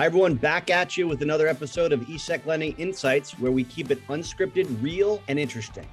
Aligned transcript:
Hi, 0.00 0.06
everyone, 0.06 0.34
back 0.36 0.70
at 0.70 0.96
you 0.96 1.06
with 1.06 1.20
another 1.20 1.46
episode 1.46 1.92
of 1.92 2.00
ESEC 2.00 2.46
Lending 2.46 2.74
Insights, 2.78 3.38
where 3.38 3.52
we 3.52 3.64
keep 3.64 3.90
it 3.90 4.02
unscripted, 4.06 4.82
real, 4.82 5.22
and 5.28 5.38
interesting. 5.38 5.86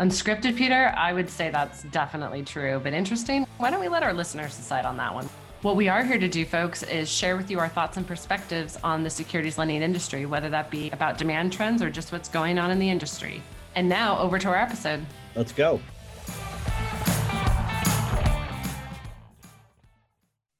Unscripted, 0.00 0.54
Peter? 0.54 0.92
I 0.94 1.14
would 1.14 1.30
say 1.30 1.48
that's 1.48 1.84
definitely 1.84 2.42
true, 2.42 2.78
but 2.84 2.92
interesting? 2.92 3.46
Why 3.56 3.70
don't 3.70 3.80
we 3.80 3.88
let 3.88 4.02
our 4.02 4.12
listeners 4.12 4.54
decide 4.54 4.84
on 4.84 4.98
that 4.98 5.14
one? 5.14 5.30
What 5.62 5.76
we 5.76 5.88
are 5.88 6.04
here 6.04 6.18
to 6.18 6.28
do, 6.28 6.44
folks, 6.44 6.82
is 6.82 7.08
share 7.08 7.38
with 7.38 7.50
you 7.50 7.58
our 7.58 7.70
thoughts 7.70 7.96
and 7.96 8.06
perspectives 8.06 8.76
on 8.84 9.02
the 9.02 9.08
securities 9.08 9.56
lending 9.56 9.80
industry, 9.80 10.26
whether 10.26 10.50
that 10.50 10.70
be 10.70 10.90
about 10.90 11.16
demand 11.16 11.50
trends 11.50 11.80
or 11.80 11.88
just 11.88 12.12
what's 12.12 12.28
going 12.28 12.58
on 12.58 12.70
in 12.70 12.78
the 12.78 12.90
industry. 12.90 13.42
And 13.76 13.88
now 13.88 14.18
over 14.18 14.38
to 14.38 14.48
our 14.48 14.56
episode. 14.56 15.06
Let's 15.34 15.52
go. 15.52 15.80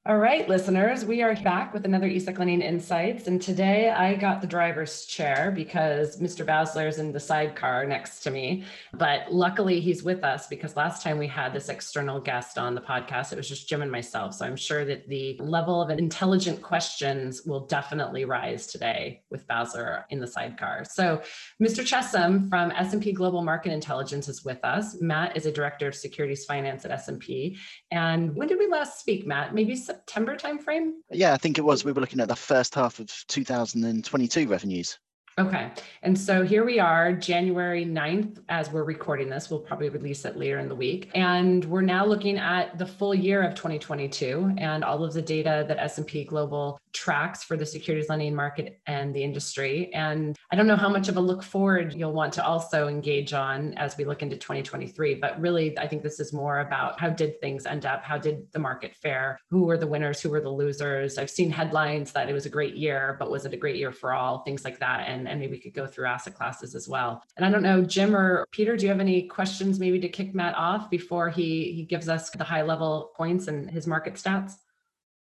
All 0.09 0.17
right, 0.17 0.49
listeners, 0.49 1.05
we 1.05 1.21
are 1.21 1.35
back 1.35 1.75
with 1.75 1.85
another 1.85 2.09
ESEC 2.09 2.39
Lending 2.39 2.63
Insights. 2.63 3.27
And 3.27 3.43
today 3.43 3.91
I 3.91 4.15
got 4.15 4.41
the 4.41 4.47
driver's 4.47 5.05
chair 5.05 5.53
because 5.55 6.19
Mr. 6.19 6.47
Basler 6.47 6.89
is 6.89 6.99
in 6.99 7.13
the 7.13 7.21
sidecar 7.21 7.85
next 7.85 8.21
to 8.21 8.31
me. 8.31 8.65
But 8.95 9.31
luckily, 9.31 9.81
he's 9.81 10.03
with 10.03 10.25
us 10.25 10.47
because 10.47 10.77
last 10.77 11.03
time 11.03 11.19
we 11.19 11.27
had 11.27 11.53
this 11.53 11.69
external 11.69 12.21
guest 12.21 12.57
on 12.57 12.75
the 12.75 12.81
podcast, 12.81 13.33
it 13.33 13.37
was 13.37 13.51
just 13.51 13.69
Jim 13.69 13.83
and 13.83 13.93
myself. 13.93 14.33
So 14.33 14.47
I'm 14.47 14.57
sure 14.57 14.87
that 14.87 15.07
the 15.09 15.37
level 15.41 15.83
of 15.83 15.91
intelligent 15.91 16.63
questions 16.63 17.43
will 17.45 17.67
definitely 17.67 18.25
rise 18.25 18.67
today 18.67 19.21
with 19.31 19.47
Basler 19.47 20.05
in 20.09 20.21
the 20.21 20.27
sidecar. 20.27 20.87
So 20.87 21.21
Mr. 21.63 21.85
Chessum 21.85 22.49
from 22.49 22.71
S&P 22.71 23.13
Global 23.13 23.43
Market 23.43 23.73
Intelligence 23.75 24.27
is 24.27 24.43
with 24.43 24.65
us. 24.65 25.03
Matt 25.03 25.37
is 25.37 25.45
a 25.45 25.53
director 25.53 25.87
of 25.87 25.95
securities 25.95 26.47
finance 26.47 26.87
at 26.87 26.93
S&P. 26.93 27.59
And 27.91 28.35
when 28.35 28.49
did 28.49 28.59
we 28.59 28.69
last 28.69 29.01
speak, 29.01 29.27
Matt? 29.27 29.53
Maybe 29.53 29.77
timeframe? 30.07 30.93
Yeah, 31.11 31.33
I 31.33 31.37
think 31.37 31.59
it 31.59 31.65
was. 31.65 31.85
We 31.85 31.93
were 31.93 32.01
looking 32.01 32.21
at 32.21 32.29
the 32.29 32.37
first 32.37 32.75
half 32.75 32.99
of 32.99 33.11
2022 33.29 34.49
revenues. 34.49 34.99
Okay. 35.39 35.71
And 36.03 36.19
so 36.19 36.43
here 36.43 36.65
we 36.65 36.81
are, 36.81 37.13
January 37.13 37.85
9th, 37.85 38.43
as 38.49 38.73
we're 38.73 38.83
recording 38.83 39.29
this. 39.29 39.49
We'll 39.49 39.61
probably 39.61 39.89
release 39.89 40.25
it 40.25 40.37
later 40.37 40.59
in 40.59 40.69
the 40.69 40.75
week. 40.75 41.13
And 41.15 41.65
we're 41.67 41.81
now 41.81 42.05
looking 42.05 42.39
at 42.39 42.77
the 42.77 42.87
full 42.87 43.15
year 43.15 43.45
of 43.45 43.55
2022 43.55 44.55
and 44.59 44.83
all 44.83 45.05
of 45.05 45.13
the 45.13 45.23
data 45.23 45.65
that 45.69 45.79
S&P 45.79 46.25
Global 46.25 46.81
tracks 46.93 47.45
for 47.45 47.57
the 47.57 47.65
securities 47.65 48.09
lending 48.09 48.35
market 48.35 48.81
and 48.87 49.15
the 49.15 49.23
industry. 49.23 49.93
And 49.95 50.37
I 50.51 50.57
don't 50.57 50.67
know 50.67 50.77
how 50.77 50.89
much 50.89 51.09
of 51.09 51.17
a 51.17 51.21
look 51.21 51.45
forward 51.45 51.95
you'll 51.95 52.13
want 52.13 52.33
to 52.35 52.45
also 52.45 52.89
engage 52.89 53.33
on 53.33 53.75
as 53.75 53.97
we 53.97 54.05
look 54.05 54.23
into 54.23 54.37
2023, 54.37 55.15
but 55.17 55.41
really 55.41 55.79
I 55.79 55.87
think 55.87 56.03
this 56.03 56.19
is 56.19 56.33
more 56.33 56.61
about 56.61 56.99
how 56.99 57.11
did 57.11 57.41
things 57.41 57.67
end 57.67 57.87
up? 57.87 58.03
How 58.03 58.19
did 58.19 58.51
the 58.53 58.59
market 58.59 58.97
fare? 58.97 59.39
Who 59.51 59.65
were 59.65 59.79
the 59.79 59.87
winners? 59.87 60.21
Who 60.21 60.31
were 60.31 60.41
the 60.41 60.51
losers? 60.51 61.19
I've 61.19 61.31
seen 61.31 61.51
headlines 61.51 62.11
that 62.13 62.29
it 62.29 62.33
was 62.33 62.47
a 62.47 62.51
great 62.51 62.75
year, 62.75 63.17
but 63.21 63.31
was 63.31 63.45
it 63.45 63.55
a 63.55 63.57
great 63.57 63.77
year 63.77 63.93
for 63.93 64.13
all? 64.13 64.39
Things 64.39 64.65
like 64.65 64.81
that. 64.81 65.07
And 65.07 65.28
and 65.29 65.41
maybe 65.41 65.53
we 65.53 65.61
could 65.61 65.75
go 65.75 65.87
through 65.87 66.07
asset 66.07 66.35
classes 66.35 66.75
as 66.75 66.89
well. 66.89 67.23
And 67.37 67.45
I 67.45 67.51
don't 67.51 67.63
know, 67.63 67.83
Jim 67.83 68.15
or 68.15 68.47
Peter, 68.51 68.77
do 68.77 68.85
you 68.85 68.91
have 68.91 69.01
any 69.01 69.23
questions 69.23 69.79
maybe 69.79 70.01
to 70.01 70.09
kick 70.09 70.35
Matt 70.35 70.57
off 70.57 70.91
before 70.91 71.31
he, 71.31 71.73
he 71.73 71.85
gives 71.85 72.09
us 72.09 72.31
the 72.31 72.45
high 72.45 72.63
level 72.63 73.13
points 73.17 73.49
and 73.49 73.71
his 73.71 73.87
market 73.87 74.15
stats? 74.15 74.55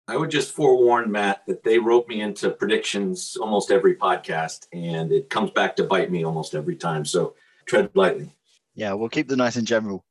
I 0.08 0.16
would 0.16 0.30
just 0.30 0.52
forewarn 0.52 1.12
Matt 1.12 1.42
that 1.46 1.62
they 1.62 1.78
rope 1.78 2.08
me 2.08 2.20
into 2.20 2.50
predictions 2.50 3.36
almost 3.40 3.70
every 3.70 3.94
podcast, 3.94 4.66
and 4.72 5.12
it 5.12 5.30
comes 5.30 5.52
back 5.52 5.76
to 5.76 5.84
bite 5.84 6.10
me 6.10 6.24
almost 6.24 6.54
every 6.54 6.74
time. 6.74 7.04
So 7.04 7.34
tread 7.66 7.90
lightly. 7.94 8.34
Yeah, 8.74 8.92
we'll 8.94 9.08
keep 9.08 9.28
the 9.28 9.36
nice 9.36 9.54
and 9.54 9.66
general. 9.66 10.04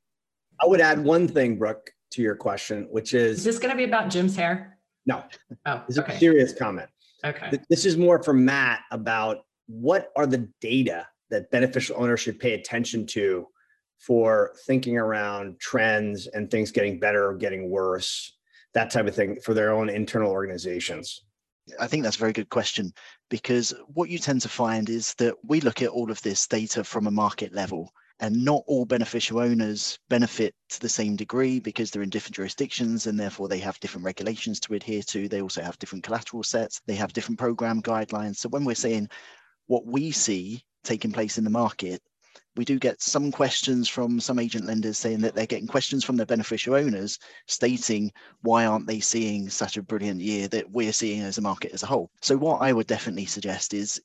I 0.62 0.68
would 0.68 0.80
add 0.80 1.04
one 1.04 1.28
thing, 1.28 1.58
Brooke, 1.58 1.92
to 2.12 2.22
your 2.22 2.36
question, 2.36 2.88
which 2.90 3.14
is 3.14 3.40
Is 3.40 3.44
this 3.44 3.60
going 3.60 3.72
to 3.72 3.78
be 3.78 3.84
about 3.84 4.10
Jim's 4.10 4.36
hair? 4.36 4.78
No. 5.06 5.24
Oh, 5.66 5.84
it's 5.90 5.98
okay. 5.98 6.14
a 6.14 6.20
serious 6.20 6.54
comment. 6.54 6.90
Okay. 7.26 7.60
This 7.70 7.86
is 7.86 7.98
more 7.98 8.24
for 8.24 8.34
Matt 8.34 8.82
about 8.92 9.46
what 9.70 10.12
are 10.16 10.26
the 10.26 10.50
data 10.60 11.08
that 11.30 11.52
beneficial 11.52 11.96
owners 12.02 12.20
should 12.20 12.40
pay 12.40 12.54
attention 12.54 13.06
to 13.06 13.48
for 14.00 14.56
thinking 14.66 14.98
around 14.98 15.60
trends 15.60 16.28
and 16.28 16.50
things 16.50 16.72
getting 16.72 17.00
better 17.00 17.30
or 17.30 17.36
getting 17.36 17.70
worse, 17.70 18.36
that 18.74 18.90
type 18.90 19.06
of 19.06 19.16
thing 19.16 19.40
for 19.40 19.54
their 19.54 19.72
own 19.72 19.88
internal 19.90 20.32
organizations? 20.32 21.22
I 21.80 21.86
think 21.86 22.04
that's 22.04 22.16
a 22.16 22.20
very 22.20 22.34
good 22.34 22.50
question 22.50 22.92
because 23.30 23.76
what 23.94 24.10
you 24.10 24.18
tend 24.18 24.42
to 24.42 24.50
find 24.50 24.90
is 24.90 25.14
that 25.16 25.36
we 25.44 25.62
look 25.62 25.84
at 25.84 25.90
all 25.90 26.10
of 26.10 26.22
this 26.24 26.48
data 26.48 26.84
from 26.84 27.06
a 27.06 27.12
market 27.12 27.54
level 27.54 27.92
and 28.22 28.44
not 28.44 28.64
all 28.66 28.86
beneficial 28.86 29.40
owners 29.40 29.98
benefit 30.10 30.54
to 30.70 30.80
the 30.80 30.90
same 30.90 31.16
degree 31.16 31.60
because 31.60 31.92
they're 31.92 32.02
in 32.02 32.10
different 32.10 32.36
jurisdictions 32.36 33.08
and 33.08 33.20
therefore 33.20 33.48
they 33.48 33.60
have 33.60 33.80
different 33.80 34.04
regulations 34.04 34.60
to 34.60 34.74
adhere 34.74 35.04
to. 35.04 35.30
They 35.30 35.42
also 35.42 35.62
have 35.62 35.80
different 35.80 36.04
collateral 36.04 36.44
sets, 36.44 36.82
they 36.88 36.96
have 36.96 37.14
different 37.14 37.40
program 37.40 37.82
guidelines. 37.82 38.38
So 38.38 38.50
when 38.50 38.66
we're 38.66 38.76
saying 38.76 39.10
what 39.70 39.86
we 39.86 40.10
see 40.10 40.64
taking 40.84 41.12
place 41.12 41.38
in 41.38 41.44
the 41.44 41.50
market, 41.50 42.02
we 42.56 42.66
do 42.66 42.80
get 42.80 43.02
some 43.02 43.32
questions 43.32 43.88
from 43.88 44.20
some 44.20 44.40
agent 44.40 44.66
lenders 44.66 44.98
saying 44.98 45.22
that 45.22 45.36
they're 45.36 45.46
getting 45.46 45.68
questions 45.68 46.04
from 46.04 46.18
their 46.18 46.26
beneficial 46.26 46.74
owners 46.74 47.20
stating 47.48 48.12
why 48.42 48.66
aren't 48.66 48.88
they 48.88 49.00
seeing 49.00 49.48
such 49.48 49.78
a 49.78 49.84
brilliant 49.84 50.22
year 50.22 50.48
that 50.48 50.70
we're 50.72 50.92
seeing 50.92 51.22
as 51.22 51.38
a 51.38 51.42
market 51.42 51.72
as 51.72 51.84
a 51.84 51.86
whole. 51.86 52.10
So 52.20 52.36
what 52.36 52.62
I 52.62 52.74
would 52.74 52.88
definitely 52.88 53.28
suggest 53.28 53.76
is 53.76 54.02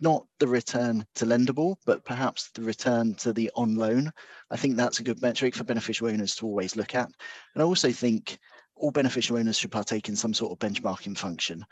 not 0.00 0.26
the 0.38 0.48
return 0.48 1.04
to 1.16 1.26
lendable, 1.26 1.76
but 1.84 2.02
perhaps 2.02 2.50
the 2.54 2.62
return 2.62 3.14
to 3.16 3.34
the 3.34 3.50
on 3.54 3.76
loan. 3.76 4.10
I 4.50 4.56
think 4.56 4.76
that's 4.76 5.00
a 5.00 5.04
good 5.04 5.20
metric 5.20 5.54
for 5.54 5.64
beneficial 5.64 6.08
owners 6.08 6.34
to 6.36 6.46
always 6.46 6.74
look 6.74 6.94
at. 6.94 7.10
And 7.54 7.62
I 7.62 7.66
also 7.66 7.92
think 7.92 8.38
all 8.74 8.90
beneficial 8.90 9.36
owners 9.36 9.58
should 9.58 9.70
partake 9.70 10.08
in 10.08 10.16
some 10.16 10.32
sort 10.32 10.52
of 10.52 10.58
benchmarking 10.58 11.18
function. 11.18 11.64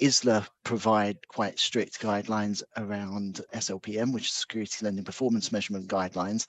ISLA 0.00 0.46
provide 0.64 1.18
quite 1.28 1.58
strict 1.58 2.00
guidelines 2.00 2.62
around 2.76 3.40
SLPM, 3.54 4.12
which 4.12 4.26
is 4.26 4.32
Security 4.32 4.84
Lending 4.84 5.04
Performance 5.04 5.52
Measurement 5.52 5.88
Guidelines, 5.88 6.46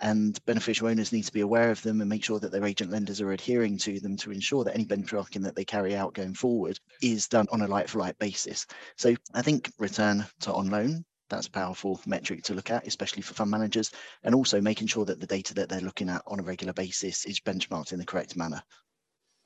and 0.00 0.42
beneficial 0.46 0.88
owners 0.88 1.12
need 1.12 1.24
to 1.24 1.32
be 1.32 1.40
aware 1.40 1.70
of 1.70 1.82
them 1.82 2.00
and 2.00 2.08
make 2.08 2.24
sure 2.24 2.40
that 2.40 2.52
their 2.52 2.64
agent 2.64 2.90
lenders 2.90 3.20
are 3.20 3.32
adhering 3.32 3.76
to 3.78 4.00
them 4.00 4.16
to 4.16 4.32
ensure 4.32 4.64
that 4.64 4.74
any 4.74 4.84
benchmarking 4.84 5.42
that 5.42 5.54
they 5.54 5.64
carry 5.64 5.94
out 5.96 6.14
going 6.14 6.34
forward 6.34 6.78
is 7.02 7.28
done 7.28 7.46
on 7.52 7.62
a 7.62 7.68
like-for-like 7.68 8.18
basis. 8.18 8.66
So 8.96 9.14
I 9.34 9.42
think 9.42 9.70
return 9.78 10.24
to 10.40 10.52
on 10.52 10.70
loan 10.70 11.04
that's 11.30 11.46
a 11.46 11.50
powerful 11.52 12.00
metric 12.06 12.42
to 12.42 12.54
look 12.54 12.70
at, 12.70 12.86
especially 12.86 13.22
for 13.22 13.34
fund 13.34 13.50
managers, 13.50 13.90
and 14.24 14.34
also 14.34 14.60
making 14.60 14.88
sure 14.88 15.04
that 15.06 15.20
the 15.20 15.26
data 15.26 15.54
that 15.54 15.68
they're 15.68 15.80
looking 15.80 16.10
at 16.10 16.22
on 16.26 16.40
a 16.40 16.42
regular 16.42 16.72
basis 16.72 17.24
is 17.24 17.40
benchmarked 17.40 17.92
in 17.92 17.98
the 17.98 18.04
correct 18.04 18.36
manner. 18.36 18.62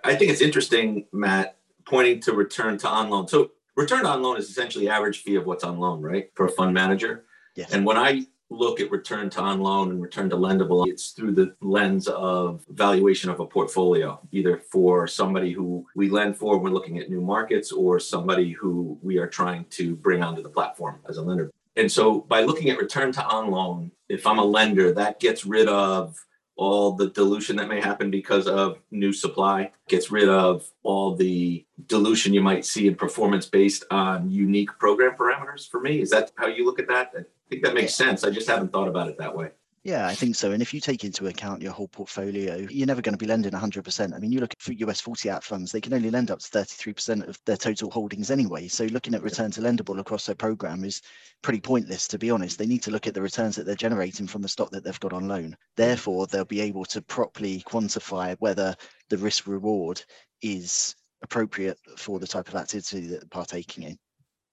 I 0.02 0.14
think 0.16 0.30
it's 0.30 0.40
interesting, 0.40 1.06
Matt, 1.12 1.58
pointing 1.86 2.20
to 2.20 2.32
return 2.32 2.78
to 2.78 2.88
on 2.88 3.10
loan. 3.10 3.28
So 3.28 3.52
return 3.76 4.06
on 4.06 4.22
loan 4.22 4.36
is 4.36 4.48
essentially 4.48 4.88
average 4.88 5.22
fee 5.22 5.36
of 5.36 5.46
what's 5.46 5.64
on 5.64 5.78
loan, 5.78 6.00
right? 6.00 6.30
For 6.34 6.46
a 6.46 6.50
fund 6.50 6.74
manager. 6.74 7.24
Yes. 7.54 7.72
And 7.72 7.84
when 7.84 7.96
I 7.96 8.26
look 8.50 8.80
at 8.80 8.90
return 8.90 9.30
to 9.30 9.40
on 9.40 9.60
loan 9.60 9.90
and 9.90 10.02
return 10.02 10.30
to 10.30 10.36
lendable, 10.36 10.86
it's 10.86 11.10
through 11.10 11.32
the 11.32 11.54
lens 11.60 12.06
of 12.08 12.64
valuation 12.68 13.30
of 13.30 13.40
a 13.40 13.46
portfolio, 13.46 14.20
either 14.32 14.58
for 14.70 15.06
somebody 15.06 15.52
who 15.52 15.86
we 15.96 16.08
lend 16.10 16.36
for, 16.36 16.58
we're 16.58 16.70
looking 16.70 16.98
at 16.98 17.10
new 17.10 17.20
markets, 17.20 17.72
or 17.72 17.98
somebody 17.98 18.52
who 18.52 18.98
we 19.02 19.18
are 19.18 19.26
trying 19.26 19.64
to 19.70 19.96
bring 19.96 20.22
onto 20.22 20.42
the 20.42 20.48
platform 20.48 21.00
as 21.08 21.16
a 21.16 21.22
lender. 21.22 21.50
And 21.76 21.90
so 21.90 22.20
by 22.20 22.42
looking 22.42 22.70
at 22.70 22.78
return 22.78 23.12
to 23.12 23.24
on 23.24 23.50
loan, 23.50 23.90
if 24.08 24.26
I'm 24.26 24.38
a 24.38 24.44
lender, 24.44 24.92
that 24.92 25.18
gets 25.18 25.44
rid 25.44 25.66
of 25.66 26.16
all 26.56 26.92
the 26.92 27.08
dilution 27.08 27.56
that 27.56 27.68
may 27.68 27.80
happen 27.80 28.10
because 28.10 28.46
of 28.46 28.78
new 28.90 29.12
supply, 29.12 29.72
gets 29.88 30.10
rid 30.10 30.28
of 30.28 30.70
all 30.82 31.14
the 31.16 31.64
dilution 31.86 32.32
you 32.32 32.40
might 32.40 32.64
see 32.64 32.86
in 32.86 32.94
performance 32.94 33.46
based 33.46 33.84
on 33.90 34.30
unique 34.30 34.70
program 34.78 35.16
parameters 35.16 35.68
for 35.68 35.80
me. 35.80 36.00
Is 36.00 36.10
that 36.10 36.30
how 36.36 36.46
you 36.46 36.64
look 36.64 36.78
at 36.78 36.88
that? 36.88 37.12
I 37.16 37.22
think 37.48 37.62
that 37.64 37.74
makes 37.74 37.94
sense. 37.94 38.24
I 38.24 38.30
just 38.30 38.48
haven't 38.48 38.72
thought 38.72 38.88
about 38.88 39.08
it 39.08 39.18
that 39.18 39.36
way. 39.36 39.50
Yeah, 39.84 40.06
I 40.06 40.14
think 40.14 40.34
so. 40.34 40.52
And 40.52 40.62
if 40.62 40.72
you 40.72 40.80
take 40.80 41.04
into 41.04 41.26
account 41.26 41.60
your 41.60 41.72
whole 41.72 41.88
portfolio, 41.88 42.66
you're 42.70 42.86
never 42.86 43.02
going 43.02 43.12
to 43.12 43.18
be 43.18 43.26
lending 43.26 43.52
100%. 43.52 44.14
I 44.14 44.18
mean, 44.18 44.32
you 44.32 44.40
look 44.40 44.54
for 44.58 44.72
US 44.72 45.02
40 45.02 45.28
Act 45.28 45.44
funds, 45.44 45.70
they 45.70 45.80
can 45.82 45.92
only 45.92 46.10
lend 46.10 46.30
up 46.30 46.38
to 46.38 46.50
33% 46.50 47.28
of 47.28 47.38
their 47.44 47.58
total 47.58 47.90
holdings 47.90 48.30
anyway. 48.30 48.66
So 48.66 48.84
looking 48.84 49.14
at 49.14 49.22
return 49.22 49.50
to 49.50 49.60
lendable 49.60 50.00
across 50.00 50.24
their 50.24 50.34
program 50.34 50.84
is 50.84 51.02
pretty 51.42 51.60
pointless, 51.60 52.08
to 52.08 52.18
be 52.18 52.30
honest. 52.30 52.58
They 52.58 52.64
need 52.64 52.82
to 52.84 52.90
look 52.90 53.06
at 53.06 53.12
the 53.12 53.20
returns 53.20 53.56
that 53.56 53.66
they're 53.66 53.74
generating 53.74 54.26
from 54.26 54.40
the 54.40 54.48
stock 54.48 54.70
that 54.70 54.84
they've 54.84 55.00
got 55.00 55.12
on 55.12 55.28
loan. 55.28 55.54
Therefore, 55.76 56.26
they'll 56.26 56.46
be 56.46 56.62
able 56.62 56.86
to 56.86 57.02
properly 57.02 57.62
quantify 57.66 58.36
whether 58.38 58.74
the 59.10 59.18
risk 59.18 59.46
reward 59.46 60.02
is 60.40 60.96
appropriate 61.20 61.78
for 61.98 62.18
the 62.18 62.26
type 62.26 62.48
of 62.48 62.54
activity 62.54 63.08
that 63.08 63.20
they're 63.20 63.28
partaking 63.28 63.84
in. 63.84 63.98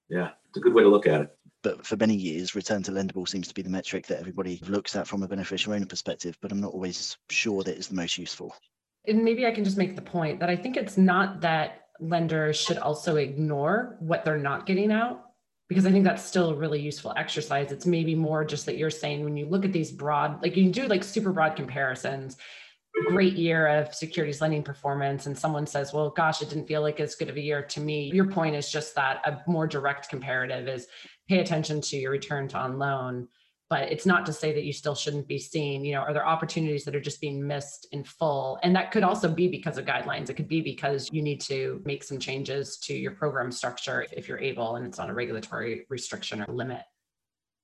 Yeah, 0.10 0.32
it's 0.50 0.58
a 0.58 0.60
good 0.60 0.74
way 0.74 0.84
to 0.84 0.90
look 0.90 1.08
at 1.08 1.22
it 1.22 1.38
but 1.64 1.86
for 1.86 1.96
many 1.98 2.16
years, 2.16 2.56
return 2.56 2.84
to 2.84 2.92
lendable 2.92 3.28
seems 3.28 3.48
to 3.48 3.54
be 3.54 3.62
the 3.62 3.70
metric 3.70 4.08
that 4.08 4.20
everybody 4.20 4.62
looks 4.68 4.96
at 4.96 5.08
from 5.08 5.24
a 5.24 5.28
beneficial 5.28 5.74
owner 5.74 5.86
perspective, 5.86 6.38
but 6.42 6.52
I'm 6.52 6.62
not 6.62 6.74
always 6.74 7.18
sure 7.30 7.64
that 7.64 7.76
it's 7.76 7.88
the 7.88 7.96
most 7.96 8.18
useful. 8.18 8.56
And 9.08 9.24
maybe 9.24 9.46
I 9.46 9.52
can 9.52 9.64
just 9.64 9.78
make 9.78 9.96
the 9.96 10.02
point 10.02 10.40
that 10.40 10.50
I 10.50 10.56
think 10.56 10.78
it's 10.78 10.98
not 10.98 11.42
that 11.42 11.86
lenders 12.00 12.58
should 12.58 12.78
also 12.78 13.16
ignore 13.16 13.98
what 14.00 14.26
they're 14.26 14.38
not 14.38 14.66
getting 14.66 14.92
out, 14.92 15.26
because 15.70 15.86
I 15.86 15.92
think 15.92 16.04
that's 16.04 16.24
still 16.24 16.50
a 16.50 16.56
really 16.56 16.80
useful 16.80 17.14
exercise. 17.16 17.72
It's 17.72 17.86
maybe 17.86 18.16
more 18.16 18.44
just 18.44 18.66
that 18.66 18.78
you're 18.78 18.90
saying 18.90 19.24
when 19.24 19.38
you 19.38 19.46
look 19.46 19.66
at 19.66 19.72
these 19.72 19.92
broad, 19.92 20.42
like 20.42 20.58
you 20.58 20.70
do 20.72 20.88
like 20.88 21.04
super 21.04 21.32
broad 21.32 21.56
comparisons, 21.56 22.38
great 23.08 23.34
year 23.34 23.68
of 23.68 23.94
securities 23.94 24.42
lending 24.42 24.64
performance 24.64 25.26
and 25.26 25.38
someone 25.38 25.66
says, 25.66 25.94
well, 25.94 26.10
gosh, 26.10 26.42
it 26.42 26.50
didn't 26.50 26.68
feel 26.68 26.82
like 26.82 27.00
as 27.00 27.16
good 27.16 27.30
of 27.30 27.38
a 27.38 27.42
year 27.42 27.62
to 27.64 27.80
me. 27.80 28.12
Your 28.14 28.30
point 28.30 28.56
is 28.56 28.72
just 28.72 28.96
that 28.96 29.22
a 29.26 29.42
more 29.50 29.68
direct 29.68 30.10
comparative 30.10 30.68
is 30.68 30.88
pay 31.28 31.40
attention 31.40 31.82
to 31.82 31.98
your 31.98 32.12
return 32.12 32.48
to 32.50 32.58
on 32.58 32.78
loan. 32.78 33.28
But 33.70 33.90
it's 33.90 34.06
not 34.06 34.26
to 34.26 34.34
say 34.34 34.52
that 34.54 34.66
you 34.66 34.74
still 34.74 34.96
shouldn't 34.96 35.30
be 35.30 35.40
seeing, 35.40 35.86
you 35.86 35.94
know, 35.94 36.02
are 36.02 36.12
there 36.12 36.28
opportunities 36.28 36.84
that 36.84 36.94
are 36.94 37.00
just 37.00 37.22
being 37.22 37.48
missed 37.48 37.88
in 37.94 38.04
full? 38.04 38.60
And 38.64 38.76
that 38.76 38.92
could 38.92 39.04
also 39.04 39.34
be 39.34 39.48
because 39.48 39.78
of 39.78 39.86
guidelines. 39.86 40.30
It 40.30 40.34
could 40.34 40.50
be 40.50 40.60
because 40.60 41.10
you 41.14 41.22
need 41.22 41.40
to 41.42 41.82
make 41.86 42.04
some 42.04 42.20
changes 42.20 42.78
to 42.80 42.94
your 42.94 43.12
program 43.12 43.50
structure 43.50 44.06
if 44.12 44.28
you're 44.28 44.40
able 44.40 44.76
and 44.76 44.86
it's 44.86 44.98
not 44.98 45.10
a 45.10 45.14
regulatory 45.14 45.86
restriction 45.90 46.42
or 46.42 46.54
limit. 46.54 46.82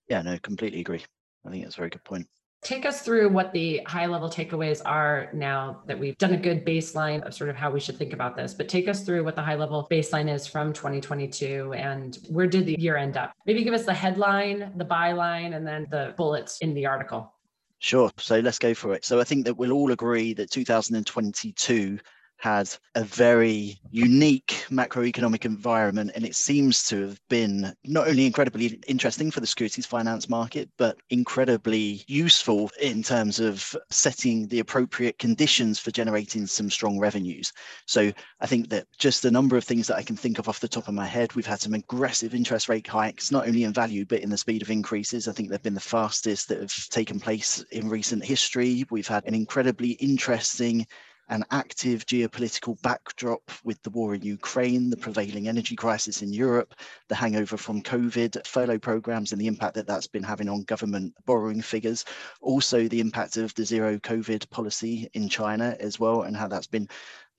Yeah, 0.08 0.22
no, 0.22 0.38
completely 0.40 0.80
agree. 0.80 1.04
I 1.46 1.50
think 1.50 1.64
that's 1.64 1.76
a 1.76 1.80
very 1.80 1.90
good 1.90 2.06
point. 2.06 2.26
Take 2.64 2.86
us 2.86 3.02
through 3.02 3.30
what 3.30 3.54
the 3.54 3.82
high 3.86 4.08
level 4.08 4.30
takeaways 4.30 4.82
are 4.84 5.30
now 5.34 5.82
that 5.86 5.98
we've 5.98 6.18
done 6.18 6.34
a 6.34 6.38
good 6.38 6.66
baseline 6.66 7.26
of 7.26 7.34
sort 7.34 7.50
of 7.50 7.56
how 7.56 7.70
we 7.70 7.80
should 7.80 7.98
think 7.98 8.14
about 8.14 8.36
this. 8.36 8.54
But 8.54 8.68
take 8.68 8.88
us 8.88 9.04
through 9.04 9.24
what 9.24 9.36
the 9.36 9.44
high 9.44 9.56
level 9.56 9.88
baseline 9.92 10.34
is 10.34 10.48
from 10.48 10.74
2022 10.74 11.74
and 11.74 12.18
where 12.30 12.48
did 12.48 12.66
the 12.66 12.76
year 12.80 12.98
end 12.98 13.16
up? 13.16 13.32
Maybe 13.46 13.64
give 13.64 13.74
us 13.74 13.86
the 13.86 13.94
headline, 13.94 14.74
the 14.76 14.86
byline, 14.86 15.56
and 15.56 15.66
then 15.66 15.88
the 15.92 16.14
bullets 16.18 16.58
in 16.60 16.74
the 16.74 16.88
article. 16.88 17.32
Sure. 17.80 18.10
So 18.18 18.40
let's 18.40 18.60
go 18.60 18.74
for 18.74 18.94
it. 18.94 19.06
So 19.06 19.20
I 19.20 19.24
think 19.24 19.46
that 19.46 19.56
we'll 19.56 19.72
all 19.72 19.92
agree 19.92 20.34
that 20.34 20.50
2022 20.50 22.00
had 22.38 22.70
a 22.96 23.04
very 23.04 23.80
unique 23.90 24.66
macroeconomic 24.70 25.44
environment, 25.46 26.12
and 26.16 26.26
it 26.26 26.36
seems 26.36 26.84
to 26.88 27.02
have 27.08 27.20
been 27.30 27.74
not 27.84 28.08
only 28.08 28.26
incredibly 28.26 28.80
interesting 28.88 29.32
for 29.32 29.40
the 29.40 29.48
securities 29.48 29.86
finance 29.86 30.30
market, 30.30 30.70
but 30.78 30.98
incredibly 31.10 32.04
useful 32.08 32.70
in 32.82 33.02
terms 33.02 33.40
of 33.40 33.76
setting 33.90 34.48
the 34.48 34.60
appropriate 34.60 35.18
conditions 35.18 35.80
for 35.80 35.92
generating 35.92 36.46
some 36.46 36.70
strong 36.70 37.00
revenues. 37.00 37.52
So 37.86 38.12
I 38.40 38.46
think 38.46 38.70
that 38.70 38.86
just 38.98 39.26
a 39.26 39.32
number 39.32 39.58
of 39.58 39.64
things 39.64 39.88
that 39.88 39.98
I 39.98 40.04
can 40.04 40.16
think 40.16 40.38
of 40.38 40.48
off 40.48 40.60
the 40.60 40.68
top 40.68 40.88
of 40.88 40.94
my 40.94 41.06
head, 41.06 41.34
we've 41.34 41.46
had 41.46 41.60
some 41.60 41.74
aggressive 41.74 42.36
interest 42.36 42.70
rate 42.70 42.88
hikes, 42.88 43.32
not 43.32 43.48
only 43.48 43.64
in 43.64 43.74
value, 43.74 44.06
but 44.06 44.22
in 44.22 44.30
the 44.30 44.38
speed 44.38 44.62
of 44.62 44.70
increases. 44.70 45.28
I 45.28 45.32
think 45.32 45.50
they've 45.50 45.62
been 45.62 45.74
the 45.74 45.80
fastest 45.80 46.50
that 46.50 46.62
have 46.62 46.90
taken 46.90 47.20
place 47.20 47.66
in 47.72 47.90
recent 47.90 48.24
history. 48.24 48.86
We've 48.92 49.08
had 49.08 49.26
an 49.26 49.34
incredibly 49.34 49.92
interesting 49.92 50.86
an 51.30 51.44
active 51.52 52.06
geopolitical 52.06 52.82
backdrop 52.82 53.52
with 53.64 53.82
the 53.84 53.90
war 53.90 54.16
in 54.16 54.22
Ukraine, 54.22 54.90
the 54.90 54.98
prevailing 54.98 55.48
energy 55.48 55.76
crisis 55.76 56.22
in 56.22 56.32
Europe, 56.32 56.74
the 57.10 57.16
hangover 57.16 57.58
from 57.58 57.82
COVID, 57.82 58.46
furlough 58.48 58.80
programs, 58.80 59.32
and 59.32 59.42
the 59.42 59.48
impact 59.48 59.76
that 59.76 59.88
that's 59.88 60.08
been 60.08 60.24
having 60.24 60.48
on 60.48 60.64
government 60.64 61.14
borrowing 61.26 61.62
figures. 61.62 62.06
Also, 62.42 62.88
the 62.88 63.02
impact 63.02 63.38
of 63.38 63.54
the 63.56 63.66
zero 63.66 63.98
COVID 63.98 64.50
policy 64.50 65.10
in 65.14 65.28
China 65.28 65.76
as 65.80 66.00
well, 66.00 66.22
and 66.22 66.36
how 66.36 66.48
that's 66.48 66.68
been 66.68 66.88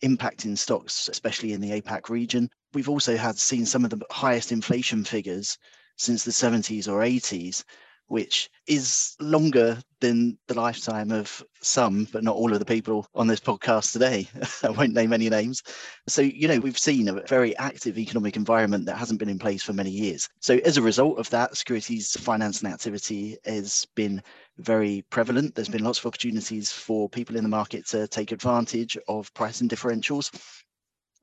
impacting 0.02 0.56
stocks, 0.56 1.08
especially 1.08 1.52
in 1.52 1.60
the 1.60 1.80
APAC 1.80 2.08
region. 2.08 2.50
We've 2.74 2.88
also 2.88 3.16
had 3.16 3.38
seen 3.38 3.66
some 3.66 3.84
of 3.84 3.90
the 3.90 4.00
highest 4.10 4.52
inflation 4.52 5.04
figures 5.04 5.58
since 5.96 6.24
the 6.24 6.30
70s 6.30 6.86
or 6.86 7.00
80s 7.00 7.64
which 8.08 8.50
is 8.66 9.14
longer 9.20 9.78
than 10.00 10.38
the 10.46 10.54
lifetime 10.54 11.10
of 11.10 11.42
some, 11.60 12.06
but 12.12 12.24
not 12.24 12.36
all 12.36 12.52
of 12.52 12.58
the 12.58 12.64
people 12.64 13.06
on 13.14 13.26
this 13.26 13.40
podcast 13.40 13.92
today. 13.92 14.28
I 14.62 14.70
won't 14.70 14.94
name 14.94 15.12
any 15.12 15.28
names. 15.28 15.62
So, 16.08 16.22
you 16.22 16.48
know, 16.48 16.58
we've 16.58 16.78
seen 16.78 17.08
a 17.08 17.22
very 17.26 17.56
active 17.58 17.98
economic 17.98 18.36
environment 18.36 18.86
that 18.86 18.96
hasn't 18.96 19.18
been 19.18 19.28
in 19.28 19.38
place 19.38 19.62
for 19.62 19.72
many 19.72 19.90
years. 19.90 20.28
So, 20.40 20.56
as 20.64 20.76
a 20.76 20.82
result 20.82 21.18
of 21.18 21.30
that, 21.30 21.56
securities 21.56 22.12
financing 22.18 22.70
activity 22.70 23.36
has 23.44 23.86
been 23.94 24.22
very 24.58 25.04
prevalent. 25.10 25.54
There's 25.54 25.68
been 25.68 25.84
lots 25.84 25.98
of 25.98 26.06
opportunities 26.06 26.72
for 26.72 27.08
people 27.08 27.36
in 27.36 27.42
the 27.42 27.48
market 27.48 27.86
to 27.88 28.08
take 28.08 28.32
advantage 28.32 28.96
of 29.08 29.32
pricing 29.34 29.68
differentials. 29.68 30.30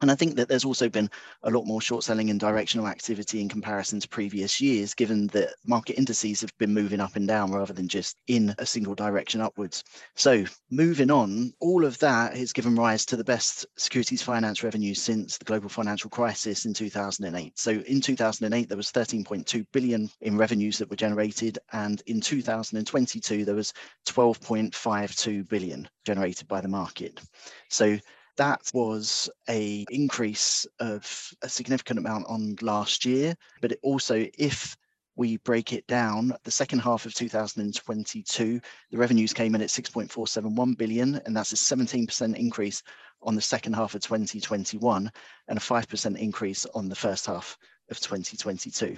And 0.01 0.11
I 0.11 0.15
think 0.15 0.35
that 0.35 0.49
there's 0.49 0.65
also 0.65 0.89
been 0.89 1.09
a 1.43 1.49
lot 1.49 1.65
more 1.65 1.81
short 1.81 2.03
selling 2.03 2.29
and 2.29 2.39
directional 2.39 2.87
activity 2.87 3.39
in 3.39 3.47
comparison 3.47 3.99
to 4.01 4.09
previous 4.09 4.59
years, 4.59 4.93
given 4.93 5.27
that 5.27 5.55
market 5.65 5.97
indices 5.97 6.41
have 6.41 6.55
been 6.57 6.73
moving 6.73 6.99
up 6.99 7.15
and 7.15 7.27
down 7.27 7.51
rather 7.51 7.71
than 7.71 7.87
just 7.87 8.17
in 8.27 8.53
a 8.57 8.65
single 8.65 8.93
direction 8.93 9.39
upwards. 9.39 9.83
So, 10.15 10.43
moving 10.69 11.09
on, 11.09 11.53
all 11.61 11.85
of 11.85 11.97
that 11.99 12.35
has 12.35 12.51
given 12.51 12.75
rise 12.75 13.05
to 13.05 13.15
the 13.15 13.23
best 13.23 13.65
securities 13.77 14.21
finance 14.21 14.63
revenues 14.63 15.01
since 15.01 15.37
the 15.37 15.45
global 15.45 15.69
financial 15.69 16.09
crisis 16.09 16.65
in 16.65 16.73
2008. 16.73 17.57
So, 17.57 17.71
in 17.71 18.01
2008, 18.01 18.67
there 18.67 18.77
was 18.77 18.91
13.2 18.91 19.65
billion 19.71 20.09
in 20.19 20.37
revenues 20.37 20.77
that 20.77 20.89
were 20.89 20.97
generated, 20.97 21.57
and 21.71 22.01
in 22.05 22.19
2022, 22.19 23.45
there 23.45 23.55
was 23.55 23.73
12.52 24.07 25.47
billion 25.47 25.87
generated 26.05 26.49
by 26.49 26.59
the 26.59 26.67
market. 26.67 27.21
So, 27.69 27.97
that 28.37 28.69
was 28.73 29.29
a 29.49 29.85
increase 29.89 30.65
of 30.79 31.31
a 31.41 31.49
significant 31.49 31.99
amount 31.99 32.25
on 32.27 32.55
last 32.61 33.05
year, 33.05 33.35
but 33.61 33.71
it 33.71 33.79
also, 33.83 34.25
if 34.37 34.75
we 35.15 35.37
break 35.37 35.71
it 35.71 35.87
down, 35.87 36.33
the 36.43 36.51
second 36.51 36.79
half 36.79 37.05
of 37.05 37.13
2022, 37.13 38.59
the 38.91 38.97
revenues 38.97 39.33
came 39.33 39.55
in 39.55 39.61
at 39.61 39.69
6.471 39.69 40.77
billion, 40.77 41.15
and 41.25 41.35
that's 41.35 41.53
a 41.53 41.55
17% 41.55 42.35
increase 42.35 42.83
on 43.21 43.35
the 43.35 43.41
second 43.41 43.73
half 43.73 43.95
of 43.95 44.01
2021 44.01 45.11
and 45.47 45.57
a 45.57 45.61
5% 45.61 46.17
increase 46.17 46.65
on 46.75 46.89
the 46.89 46.95
first 46.95 47.25
half 47.25 47.57
of 47.89 47.99
2022. 47.99 48.97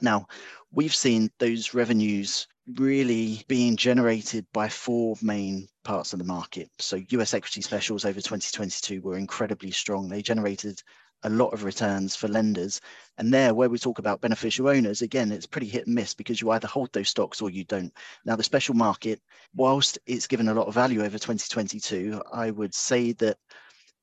Now, 0.00 0.26
we've 0.72 0.94
seen 0.94 1.30
those 1.38 1.74
revenues 1.74 2.46
really 2.76 3.42
being 3.48 3.76
generated 3.76 4.46
by 4.52 4.68
four 4.68 5.16
main 5.22 5.66
parts 5.84 6.12
of 6.12 6.18
the 6.18 6.24
market. 6.24 6.70
So 6.78 7.00
US 7.10 7.32
equity 7.32 7.62
specials 7.62 8.04
over 8.04 8.20
2022 8.20 9.00
were 9.00 9.16
incredibly 9.16 9.70
strong. 9.70 10.08
They 10.08 10.22
generated 10.22 10.82
a 11.24 11.30
lot 11.30 11.52
of 11.52 11.64
returns 11.64 12.14
for 12.14 12.28
lenders. 12.28 12.80
And 13.16 13.32
there, 13.32 13.54
where 13.54 13.68
we 13.70 13.78
talk 13.78 13.98
about 13.98 14.20
beneficial 14.20 14.68
owners, 14.68 15.02
again, 15.02 15.32
it's 15.32 15.46
pretty 15.46 15.66
hit 15.66 15.86
and 15.86 15.94
miss 15.94 16.14
because 16.14 16.40
you 16.40 16.50
either 16.50 16.68
hold 16.68 16.92
those 16.92 17.08
stocks 17.08 17.40
or 17.40 17.50
you 17.50 17.64
don't. 17.64 17.92
Now, 18.24 18.36
the 18.36 18.44
special 18.44 18.74
market, 18.74 19.20
whilst 19.54 19.98
it's 20.06 20.26
given 20.26 20.48
a 20.48 20.54
lot 20.54 20.68
of 20.68 20.74
value 20.74 21.00
over 21.00 21.18
2022, 21.18 22.22
I 22.32 22.50
would 22.50 22.74
say 22.74 23.12
that 23.12 23.38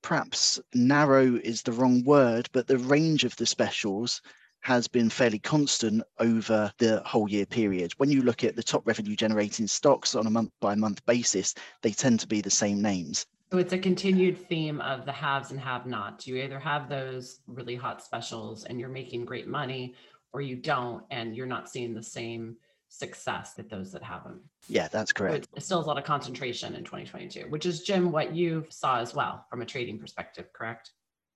perhaps 0.02 0.60
narrow 0.74 1.36
is 1.36 1.62
the 1.62 1.72
wrong 1.72 2.04
word, 2.04 2.50
but 2.52 2.68
the 2.68 2.78
range 2.80 3.24
of 3.24 3.36
the 3.38 3.46
specials 3.46 4.22
has 4.66 4.88
been 4.88 5.12
fairly 5.12 5.38
constant 5.38 6.02
over 6.20 6.74
the 6.80 7.00
whole 7.06 7.30
year 7.30 7.46
period. 7.46 7.94
When 7.98 8.10
you 8.10 8.24
look 8.24 8.44
at 8.44 8.56
the 8.56 8.64
top 8.64 8.88
revenue 8.88 9.16
generating 9.16 9.68
stocks 9.68 10.16
on 10.16 10.26
a 10.26 10.30
month 10.32 10.50
by 10.60 10.74
month 10.74 11.06
basis, 11.06 11.54
they 11.84 11.92
tend 11.92 12.20
to 12.22 12.28
be 12.28 12.42
the 12.42 12.50
same 12.50 12.82
names. 12.82 13.28
So 13.52 13.60
it's 13.60 13.74
a 13.74 13.78
continued 13.78 14.50
theme 14.50 14.82
of 14.82 15.06
the 15.06 15.12
haves 15.12 15.52
and 15.52 15.60
have 15.60 15.86
nots. 15.86 16.26
You 16.26 16.38
either 16.38 16.60
have 16.60 16.90
those 16.90 17.42
really 17.46 17.76
hot 17.76 18.04
specials 18.04 18.66
and 18.66 18.80
you're 18.80 18.90
making 18.90 19.26
great 19.26 19.48
money, 19.48 19.94
or 20.34 20.42
you 20.42 20.56
don't 20.56 21.04
and 21.12 21.36
you're 21.36 21.46
not 21.46 21.70
seeing 21.70 21.94
the 21.94 22.02
same 22.02 22.58
success 22.90 23.54
that 23.54 23.70
those 23.70 23.92
that 23.92 24.02
have 24.02 24.24
them. 24.24 24.42
Yeah, 24.68 24.88
that's 24.88 25.14
correct. 25.14 25.46
So 25.46 25.58
it 25.58 25.64
still 25.64 25.78
has 25.78 25.86
a 25.86 25.88
lot 25.88 26.00
of 26.00 26.06
concentration 26.06 26.74
in 26.74 26.84
2022, 26.84 27.42
which 27.50 27.68
is 27.68 27.84
Jim, 27.84 28.12
what 28.12 28.36
you 28.36 28.66
saw 28.70 28.98
as 28.98 29.14
well 29.14 29.46
from 29.48 29.62
a 29.62 29.66
trading 29.66 30.00
perspective, 30.00 30.48
correct? 30.54 30.90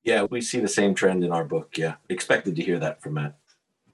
Yeah, 0.03 0.23
we 0.23 0.41
see 0.41 0.59
the 0.59 0.67
same 0.67 0.95
trend 0.95 1.23
in 1.23 1.31
our 1.31 1.45
book. 1.45 1.77
Yeah, 1.77 1.95
expected 2.09 2.55
to 2.55 2.63
hear 2.63 2.79
that 2.79 3.01
from 3.01 3.15
Matt. 3.15 3.37